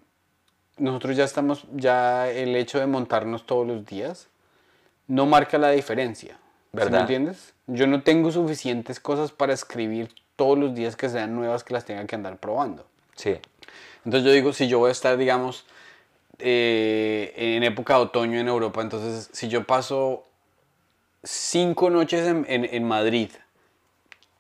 [0.78, 4.28] nosotros ya estamos, ya el hecho de montarnos todos los días
[5.08, 6.34] no marca la diferencia.
[6.34, 6.38] ¿Sí
[6.74, 6.92] ¿Verdad?
[6.92, 7.54] me entiendes?
[7.68, 11.86] Yo no tengo suficientes cosas para escribir todos los días que sean nuevas que las
[11.86, 12.86] tenga que andar probando.
[13.16, 13.38] Sí.
[14.06, 15.66] Entonces yo digo, si yo voy a estar, digamos,
[16.40, 20.24] eh, en época de otoño en Europa, entonces si yo paso
[21.28, 23.30] cinco noches en, en- en Madrid,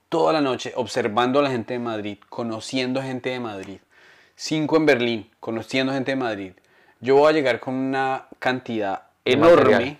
[0.09, 3.79] toda la noche observando a la gente de Madrid, conociendo gente de Madrid,
[4.35, 6.53] cinco en Berlín, conociendo gente de Madrid,
[7.01, 9.99] yo voy a llegar con una cantidad enorme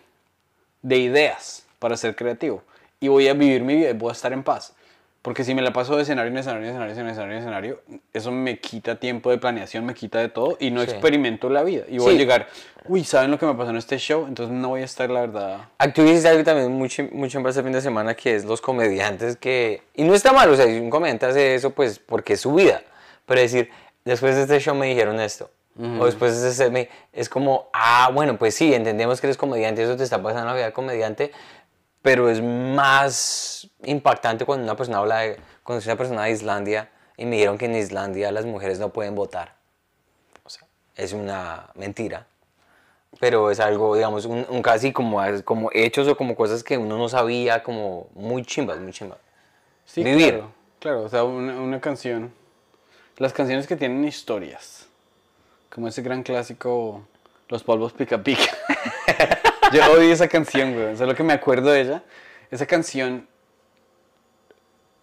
[0.82, 2.64] de ideas para ser creativo.
[3.00, 4.74] Y voy a vivir mi vida y voy a estar en paz.
[5.28, 7.82] Porque si me la paso de escenario en escenario, en escenario, en escenario, en escenario,
[8.14, 10.90] eso me quita tiempo de planeación, me quita de todo y no Sí.
[10.90, 11.84] experimento la vida.
[11.90, 12.16] Y voy Sí.
[12.16, 12.48] a llegar,
[12.86, 14.26] uy, ¿saben lo que me pasó en este show?
[14.26, 15.58] Entonces no voy a estar, la verdad.
[15.94, 19.36] Tú dices algo también mucho, mucho en este fin de semana que es los comediantes
[19.36, 19.82] que...
[19.96, 22.54] Y no está mal, o sea, si un comediante hace eso, pues porque es su
[22.54, 22.82] vida.
[23.26, 23.70] Pero decir,
[24.06, 25.50] después de este show me dijeron esto.
[26.00, 29.96] O después de me- Es como, ah, bueno, pues sí, entendemos que eres comediante, eso
[29.96, 31.32] te está pasando en la vida de comediante,
[32.08, 35.38] pero es más impactante cuando una persona habla de...
[35.62, 38.94] Cuando es una persona de Islandia y me dijeron que en Islandia las mujeres no
[38.94, 39.56] pueden votar.
[40.46, 42.26] O sea, es una mentira
[43.20, 46.98] pero es algo, digamos, un, un casi como, como hechos o como cosas que uno
[46.98, 49.18] no sabía, como muy chimbas, muy chimbas.
[49.84, 50.36] Sí, Vivir.
[50.36, 52.32] Claro, claro, o sea, una, una canción.
[53.18, 54.88] Las canciones que tienen historias.
[55.70, 57.06] Como ese gran clásico,
[57.50, 58.56] Los polvos pica pica.
[59.72, 60.96] Yo odio esa canción, güey.
[60.96, 62.04] Solo que me acuerdo de ella.
[62.52, 63.28] Esa canción.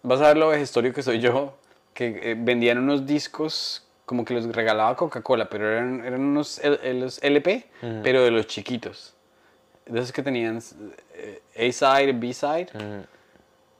[0.03, 1.57] Vas a ver lo vejestorio que soy yo.
[1.93, 7.21] Que eh, vendían unos discos como que los regalaba Coca-Cola, pero eran, eran unos los
[7.23, 7.65] LP,
[8.03, 9.15] pero de los chiquitos.
[9.85, 10.61] De esos que tenían
[11.13, 12.67] eh, A-side, B-side.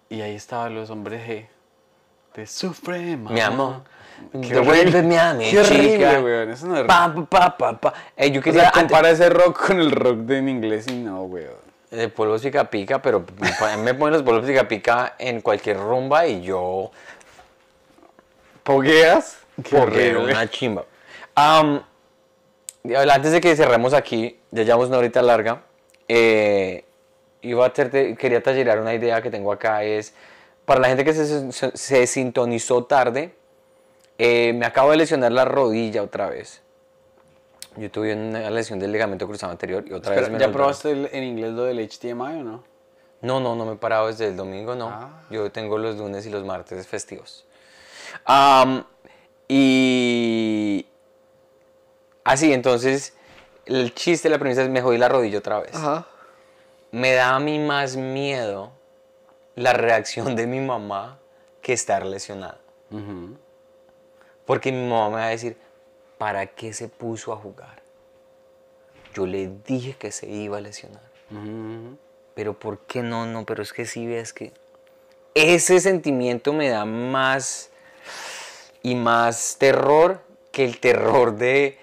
[0.09, 1.47] Y ahí estaban los hombres G.
[2.35, 3.31] De sufre, mamá.
[3.31, 3.81] Mi amor,
[4.33, 6.49] devuélveme a mi Qué horrible, weón.
[6.51, 7.93] Eso no es Pa, pa, pa, pa.
[8.17, 10.85] Eh, yo O quería sea, antes- compara ese rock con el rock de en inglés
[10.89, 11.65] y no, weón.
[11.91, 13.23] de polvos pica pica, pero
[13.83, 16.91] me ponen los polvos pica pica en cualquier rumba y yo
[18.63, 19.37] ¿Pogueas?
[19.63, 20.17] Qué horrible.
[20.33, 20.83] una chimba.
[21.35, 21.83] Ahora,
[23.13, 25.61] antes de que cerremos aquí, ya llevamos una horita larga.
[26.07, 26.83] Eh,
[27.41, 30.13] iba a hacerte, quería tallerar una idea que tengo acá, es
[30.65, 33.35] para la gente que se, se- se sintonizó tarde,
[34.17, 36.61] eh, me acabo de lesionar la rodilla otra vez.
[37.77, 41.09] Yo tuve una lesión del ligamento cruzado anterior y otra vez me ¿Ya probaste el-
[41.11, 42.63] en inglés lo del HDMI o no?
[43.21, 44.89] No, no, no me he parado desde el domingo, no.
[44.89, 45.21] Ah.
[45.29, 47.45] Yo tengo los lunes y los martes festivos.
[48.23, 48.85] Am,
[49.47, 50.85] y
[52.23, 53.13] así, entonces,
[53.65, 55.71] el chiste, la premisa es me jodí la rodilla otra vez.
[56.91, 58.71] Me da a mí más miedo
[59.55, 61.17] la reacción de mi mamá
[61.61, 62.59] que estar lesionada.
[62.91, 63.37] Ujú.
[64.45, 65.57] Porque mi mamá me va a decir,
[66.17, 67.81] ¿para qué se puso a jugar?
[69.13, 71.01] Yo le dije que se iba a lesionar.
[71.31, 71.97] Ujú.
[72.35, 73.25] Pero ¿por qué no?
[73.25, 74.51] No, pero es que sí ves que
[75.33, 77.69] ese sentimiento me da más
[78.83, 80.21] y más terror
[80.51, 81.77] que el terror de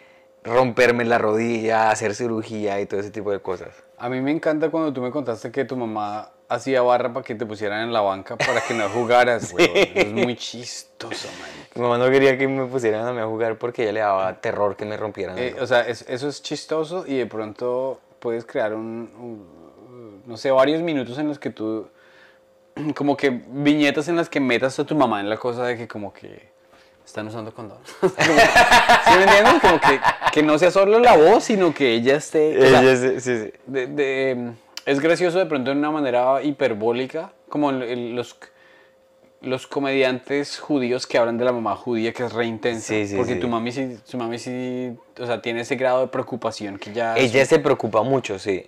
[0.45, 3.75] romperme la rodilla, hacer cirugía y todo ese tipo de cosas.
[3.99, 7.35] A mí me encanta cuando tú me contaste que tu mamá hacía barra para que
[7.35, 9.45] te pusieran en la banca para que no jugaras.
[9.57, 11.51] Eso Es muy chistoso, man.
[11.75, 14.35] Mi mamá no quería que me pusieran a mí a jugar porque ella le daba
[14.41, 15.39] terror que me rompieran.
[15.39, 20.37] Eh, o sea, es- eso es chistoso y de pronto puedes crear un, un- no
[20.37, 21.89] sé, varios minutos en los que tú,
[22.95, 25.89] como que viñetas en las que metas a tu mamá en la cosa de que
[25.89, 26.51] como que
[27.05, 27.79] están usando condón.
[28.01, 29.55] Como- ¿Sí me entiendes?
[29.61, 30.01] Como que,
[30.33, 32.57] que no sea solo la voz, sino que ella esté...
[32.65, 33.53] o sea, Ella sí, sí, sí.
[33.67, 34.53] de- de-
[34.87, 38.37] es gracioso de pronto de una manera hiperbólica, como los,
[39.43, 42.89] los comediantes judíos que hablan de la mamá judía que es re intensa.
[42.89, 43.41] Sí, sí, porque sí.
[43.41, 47.17] tu mami sí, su mami sí, o sea, tiene ese grado de preocupación que ya,
[47.17, 48.67] Ella es, se preocupa mucho, sí.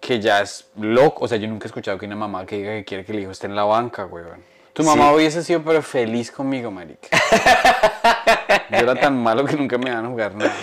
[0.00, 1.24] que ya es loco.
[1.24, 3.20] O sea, yo nunca he escuchado que una mamá que diga que quiere que el
[3.20, 4.56] hijo esté en la banca, weón.
[4.72, 7.08] Tu mamá hubiese sido pero feliz conmigo, marica.
[8.70, 10.54] yo era tan malo que nunca me iban a jugar nada.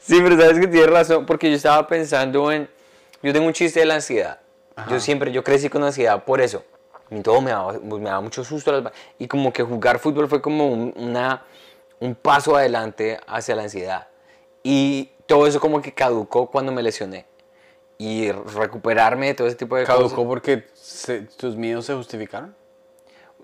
[0.00, 2.68] Sí, pero sabes que tienes razón, porque yo estaba pensando en.
[3.22, 4.38] Yo tengo un chiste de la ansiedad.
[4.88, 6.62] Yo siempre, yo crecí con ansiedad por eso.
[7.10, 8.90] Y todo me daba, me daba mucho susto.
[9.18, 11.44] Y como que jugar fútbol fue como un, una,
[12.00, 14.08] un paso adelante hacia la ansiedad.
[14.62, 17.26] Y todo eso como que caducó cuando me lesioné.
[17.98, 20.26] Y recuperarme de todo ese tipo de Caducó cosas.
[20.26, 22.54] porque se- tus miedos se justificaron.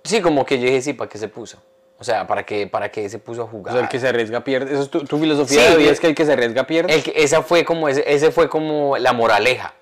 [0.05, 1.59] Sí, como que yo dije, sí, ¿para qué se puso?
[1.99, 3.73] O sea, ¿para qué, para qué se puso a O jugar?
[3.75, 4.73] sea, el que se arriesga pierde.
[4.75, 6.93] Eso es tu, tu filosofía Sí, de vida, es que el que se arriesga pierde.
[6.93, 9.75] El que- esa fue como, ese, ese fue como la moraleja.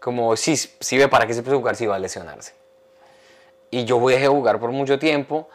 [0.00, 2.54] Como, sí, sí ve para qué se a jugar si va a lesionarse.
[3.70, 5.48] Y yo dejé de jugar por mucho tiempo.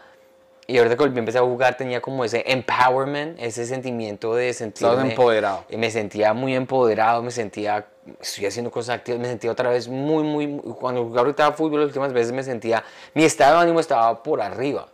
[0.68, 4.52] Y ahorita que volví a empezar a jugar tenía como ese empowerment, ese sentimiento de
[4.54, 4.94] sentirme...
[4.94, 5.64] Estabas empoderado.
[5.70, 7.86] y Me sentía muy empoderado, me sentía...
[8.20, 10.48] Estoy haciendo cosas activas, me sentía otra vez muy, muy...
[10.48, 12.84] muy- Cuando jugaba ahorita fútbol las últimas veces me sentía...
[13.14, 14.88] Mi estado de ánimo estaba por arriba.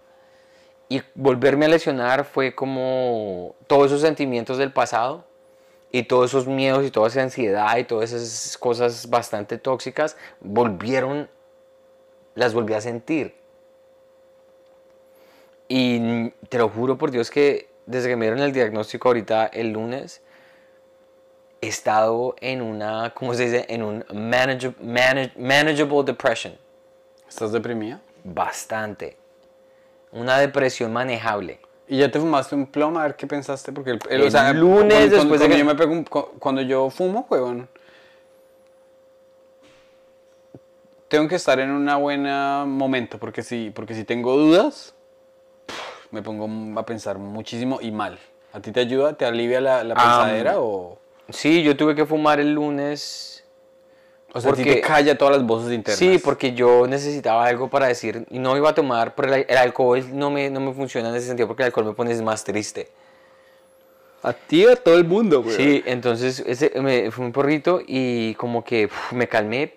[0.90, 5.24] Y volverme a lesionar fue como todos esos sentimientos del pasado
[5.92, 11.30] y todos esos miedos y toda esa ansiedad y todas esas cosas bastante tóxicas volvieron,
[12.36, 13.36] las volví a sentir.
[15.68, 19.72] Y te lo juro por Dios que desde que me dieron el diagnóstico ahorita el
[19.72, 20.22] lunes,
[21.62, 23.66] he estado en una, ¿cómo se dice?
[23.70, 26.58] En un manage- manage- manageable depression.
[27.28, 28.02] ¿Estás deprimida?
[28.24, 29.18] Bastante.
[30.12, 31.60] Una depresión manejable.
[31.88, 33.00] ¿Y ya te fumaste un plomo?
[33.00, 33.72] A ver qué pensaste.
[33.74, 36.90] Porque el, el- El lunes, cuando, después de que- yo me pego un- cuando yo
[36.90, 37.68] fumo, huevón,
[41.08, 42.24] tengo que estar en un buen
[42.70, 43.18] momento.
[43.18, 44.94] Porque si, porque si tengo dudas,
[46.12, 48.18] me pongo a pensar muchísimo y mal.
[48.54, 49.14] ¿A ti te ayuda?
[49.14, 50.56] ¿Te alivia la, la Ah, pensadera?
[50.60, 50.98] o,
[51.30, 53.31] Sí, yo tuve que fumar el lunes.
[54.34, 55.98] O sea, a ti te porque- calla todas las voces internas.
[56.00, 59.58] Sí, porque yo necesitaba algo para decir y no iba a tomar, pero el, el
[59.58, 62.44] alcohol no me, no me funciona en ese sentido porque el alcohol me pone más
[62.44, 62.90] triste.
[64.24, 65.56] A ti a todo el mundo, güey.
[65.56, 69.74] Sí, entonces ese, me fue un porrito y como que uf, me calmé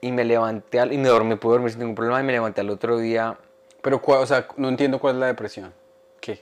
[0.00, 2.60] y me levanté al- y me dormí, pude dormir sin ningún problema y me levanté
[2.60, 3.36] al otro día.
[3.82, 5.72] Pero, o sea, no entiendo cuál es la depresión.
[6.20, 6.40] ¿Qué?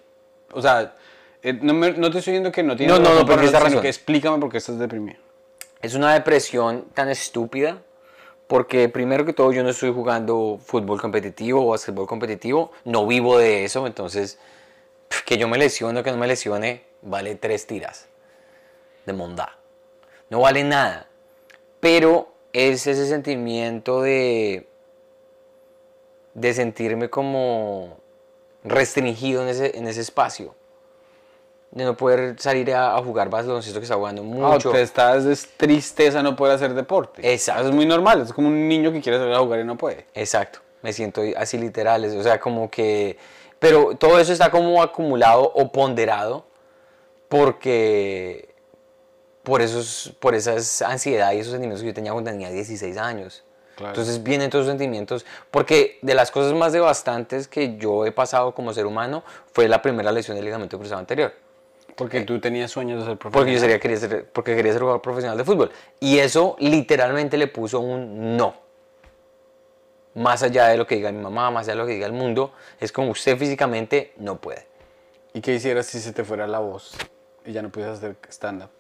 [0.53, 0.95] O sea,
[1.43, 3.41] eh, no, me- no te estoy diciendo que no tienes No, no, no, pero para
[3.43, 3.83] tienes sino razón.
[3.83, 5.19] que explícame por qué estás deprimido.
[5.81, 7.83] Es una depresión tan estúpida
[8.47, 13.39] porque primero que todo yo no estoy jugando fútbol competitivo o básquetbol competitivo, no vivo
[13.39, 14.39] de eso, entonces
[15.25, 18.09] que yo me lesione o que no me lesione vale tres tiras
[19.07, 19.59] de mondá.
[20.31, 21.09] No vale nada.
[21.81, 24.69] Pero es ese sentimiento de
[26.35, 27.99] de sentirme como
[28.65, 30.55] restringido en ese, en ese espacio.
[31.71, 34.71] De no poder salir a, a jugar baloncesto que está jugando mucho.
[34.71, 37.21] Ah, te estás es tristeza no poder hacer deporte.
[37.31, 37.61] Exacto.
[37.61, 38.23] Eso es muy normal.
[38.23, 40.07] Es como un niño que quiere salir a jugar y no puede.
[40.15, 43.19] Exacto, me siento así literal, o sea, como que...
[43.59, 46.47] Pero todo eso está como acumulado o ponderado
[47.29, 48.55] porque...
[49.43, 53.45] por, esos, por esas ansiedad y esos sentimientos que yo tenía cuando tenía 16 años.
[53.77, 53.91] Claro.
[53.91, 58.55] Entonces vienen todos esos sentimientos, porque de las cosas más devastantes que yo he pasado
[58.55, 59.23] como ser humano
[59.53, 61.33] fue la primera lesión del ligamento cruzado anterior.
[61.99, 63.41] Porque tú tenías sueños de ser profesional.
[63.45, 65.71] Porque yo sería, quería ser, porque quería ser jugador profesional de fútbol.
[65.99, 68.55] Y eso literalmente le puso un no.
[70.15, 72.13] Más allá de lo que diga mi mamá, más allá de lo que diga el
[72.13, 74.67] mundo, es como usted físicamente no puede.
[75.35, 76.93] ¿Y qué hicieras si se te fuera la voz
[77.45, 78.71] y ya no pudieras hacer stand-up?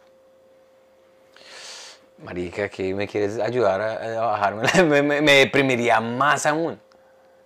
[2.18, 6.80] Marica, que me quieres ayudar a, a bajarme, me, me- me deprimiría más aún.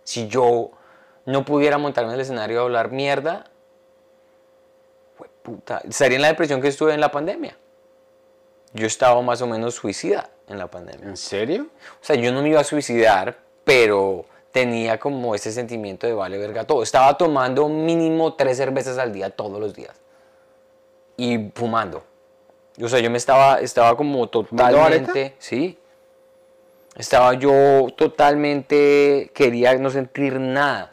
[0.04, 0.70] Si yo
[1.26, 3.44] no pudiera montarme en el escenario a hablar mierda,
[5.42, 7.56] puta, estaría en la depresión que estuve en la pandemia.
[8.74, 11.06] Yo estaba más o menos suicida en la pandemia.
[11.06, 11.68] ¿En serio?
[12.00, 16.38] O sea, yo no me iba a suicidar, pero tenía como ese sentimiento de vale
[16.38, 16.82] verga todo.
[16.82, 20.00] Estaba tomando mínimo tres cervezas al día todos los días.
[21.16, 22.04] Y fumando.
[22.80, 25.34] O sea, yo me estaba, estaba como totalmente...
[25.38, 25.78] Sí.
[26.96, 29.30] Estaba yo totalmente...
[29.34, 30.91] Quería no sentir nada.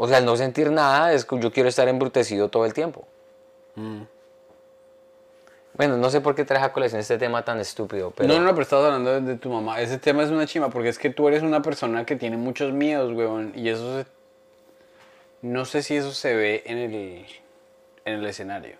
[0.00, 3.04] O sea, el no sentir nada es que yo quiero estar embrutecido todo el tiempo.
[3.74, 4.02] Mm.
[5.74, 8.32] Bueno, no sé por qué traje a colección este tema tan estúpido, pero...
[8.32, 9.80] No, no, pero estabas hablando de, de tu mamá.
[9.80, 12.72] Ese tema es una chima porque es que tú eres una persona que tiene muchos
[12.72, 13.52] miedos, weón.
[13.56, 14.06] Y eso se...
[15.42, 17.26] No sé si eso se ve en el,
[18.04, 18.76] en el escenario.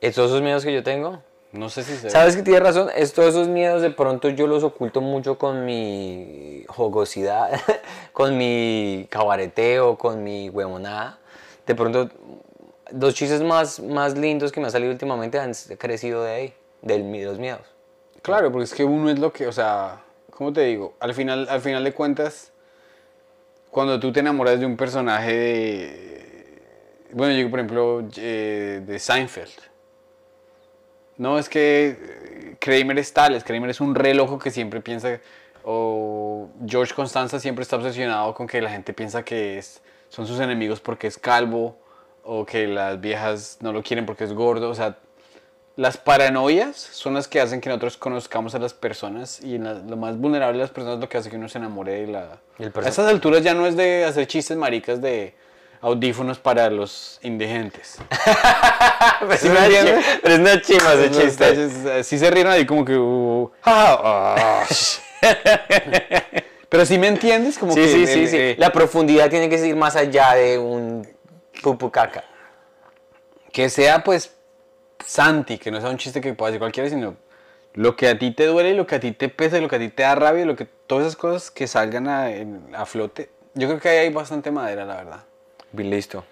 [0.00, 1.24] ¿Es todos esos miedos que yo tengo?
[1.56, 4.46] No sé si se Sabes que tienes razón, es todos esos miedos de pronto yo
[4.46, 7.60] los oculto mucho con mi jogosidad,
[8.12, 11.18] con mi cabareteo, con mi huevonada.
[11.66, 12.10] De pronto,
[12.92, 16.98] los chistes más, más lindos que me han salido últimamente han crecido de ahí, de
[16.98, 17.62] los miedos.
[18.22, 20.94] Claro, porque es que uno es lo que, o sea, ¿cómo te digo?
[21.00, 22.52] Al final, al final de cuentas,
[23.70, 26.62] cuando tú te enamoras de un personaje de...
[27.12, 29.75] Bueno, yo por ejemplo, eh, de Seinfeld.
[31.18, 35.18] No, es que eh, Kramer es tal, es Kramer es un reloj que siempre piensa,
[35.64, 40.40] o George Constanza siempre está obsesionado con que la gente piensa que es, son sus
[40.40, 41.76] enemigos porque es calvo,
[42.22, 44.96] o que las viejas no lo quieren porque es gordo, o sea,
[45.76, 49.96] las paranoias son las que hacen que nosotros conozcamos a las personas y la- lo
[49.96, 52.38] más vulnerable de las personas es lo que hace que uno se enamore de la...
[52.58, 55.34] El a estas alturas ya no es de hacer chistes maricas de
[55.86, 57.98] audífonos para los indigentes.
[59.20, 60.04] Pero ¿Sí me entiendes?
[60.22, 62.04] pero es una chima ese chiste.
[62.04, 62.96] Sí se rieron ahí como que...
[62.96, 64.64] uh, ah, ah,
[66.68, 67.88] Pero si me entiendes, como Sí, que...
[67.88, 68.36] sí, el- sí, sí.
[68.36, 71.06] eh, La profundidad tiene que ir más allá de un
[71.62, 72.24] pupucaca.
[73.52, 74.34] que sea pues
[75.04, 77.16] Santi, que no sea un chiste que pueda decir cualquiera, sino
[77.74, 79.78] lo que a ti te duele, lo que a ti te pesa, lo que a
[79.78, 82.26] ti te da rabia, lo que todas esas cosas que salgan a,
[82.74, 83.30] a flote.
[83.54, 85.20] Yo creo que ahí hay bastante madera, la verdad.
[85.72, 86.24] Bien listo.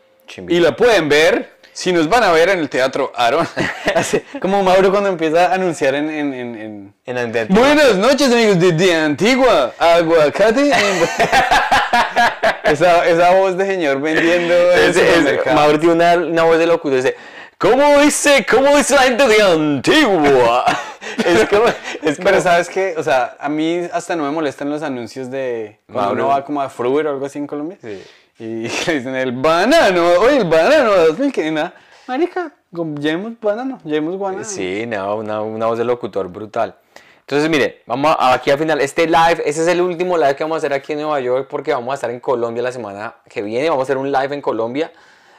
[0.49, 3.47] Y la pueden ver, si nos van a ver en el teatro Aaron.
[4.41, 6.09] Como Mauro cuando empieza a anunciar en...
[6.11, 10.71] en, en, en- En Buenas noches amigos de, de Antigua, aguacate.
[12.65, 15.55] esa, esa voz de señor vendiendo Es- es-.
[15.55, 16.97] Mauro tiene una, una voz de locutor.
[16.97, 17.17] Dice,
[17.59, 20.65] ¿cómo dice, cómo dice la gente de Antigua?
[21.19, 21.67] es como,
[22.03, 25.31] es como, Pero sabes que, o sea, a mí hasta no me molestan los anuncios
[25.31, 26.25] de cuando Mauro.
[26.25, 27.77] uno va como a Fruit o algo así en Colombia.
[27.83, 28.03] Sí.
[28.39, 31.75] Y le dicen el banano, oye, el banano, 2000 nada.
[32.07, 32.53] Marica,
[33.01, 34.45] llevemos banano, llevemos guanábana.
[34.49, 36.75] Sí, no, una, una voz de locutor brutal.
[37.21, 40.45] Entonces, mire, vamos a- aquí al final, este live, ese es el último live que
[40.45, 43.15] vamos a hacer aquí en Nueva York porque vamos a estar en Colombia la semana
[43.29, 44.93] que viene, vamos a hacer un live en Colombia.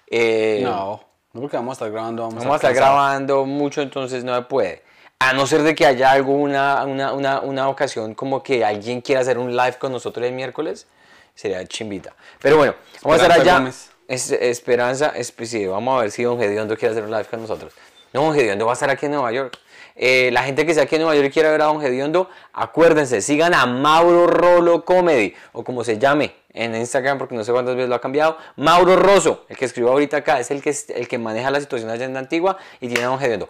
[0.07, 1.01] Eh, No,
[1.33, 2.95] no porque vamos a estar grabando, vamos, Vamos a estar cansados.
[2.95, 4.81] grabando mucho, entonces no se puede.
[5.19, 9.21] A no ser de que haya alguna una, una, una ocasión como que alguien quiera
[9.21, 10.87] hacer un live con nosotros el miércoles,
[11.35, 12.13] sería chimbita.
[12.41, 13.57] Pero bueno, vamos a estar allá.
[13.59, 13.91] Gómez.
[14.07, 17.25] Es- esperanza, es- pues sí, vamos a ver si Don Gediondo quiere hacer un live
[17.25, 17.73] con nosotros.
[18.13, 19.57] No, Don Gediondo va a estar aquí en Nueva York.
[19.97, 22.29] Eh, la gente que sea aquí en Nueva York y quiera ver a Don Gediondo,
[22.53, 27.51] acuérdense, sigan a Mauro Rolo Comedy, o como se llame en Instagram, porque no sé
[27.51, 28.37] cuántas veces lo ha cambiado.
[28.57, 31.89] Mauro Rosso, el que escribió ahorita acá, es el que, el que maneja la situación
[31.89, 33.49] allá en Antigua y tiene a Don Gediondo.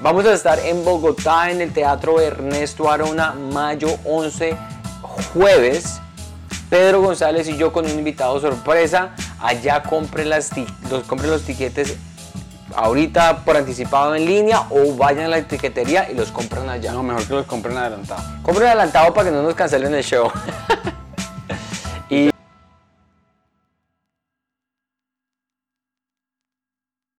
[0.00, 4.56] Vamos a estar en Bogotá en el Teatro Ernesto Arona, mayo 11,
[5.32, 6.00] jueves.
[6.70, 9.10] Pedro González y yo con un invitado sorpresa.
[9.40, 10.50] Allá compren, las
[10.88, 11.96] los, compren los tiquetes
[12.74, 16.92] ahorita por anticipado en línea o vayan a la etiquetería y los compran allá.
[16.92, 18.22] No, mejor que los compren adelantado.
[18.42, 20.30] Compren adelantado para que no nos cancelen el show.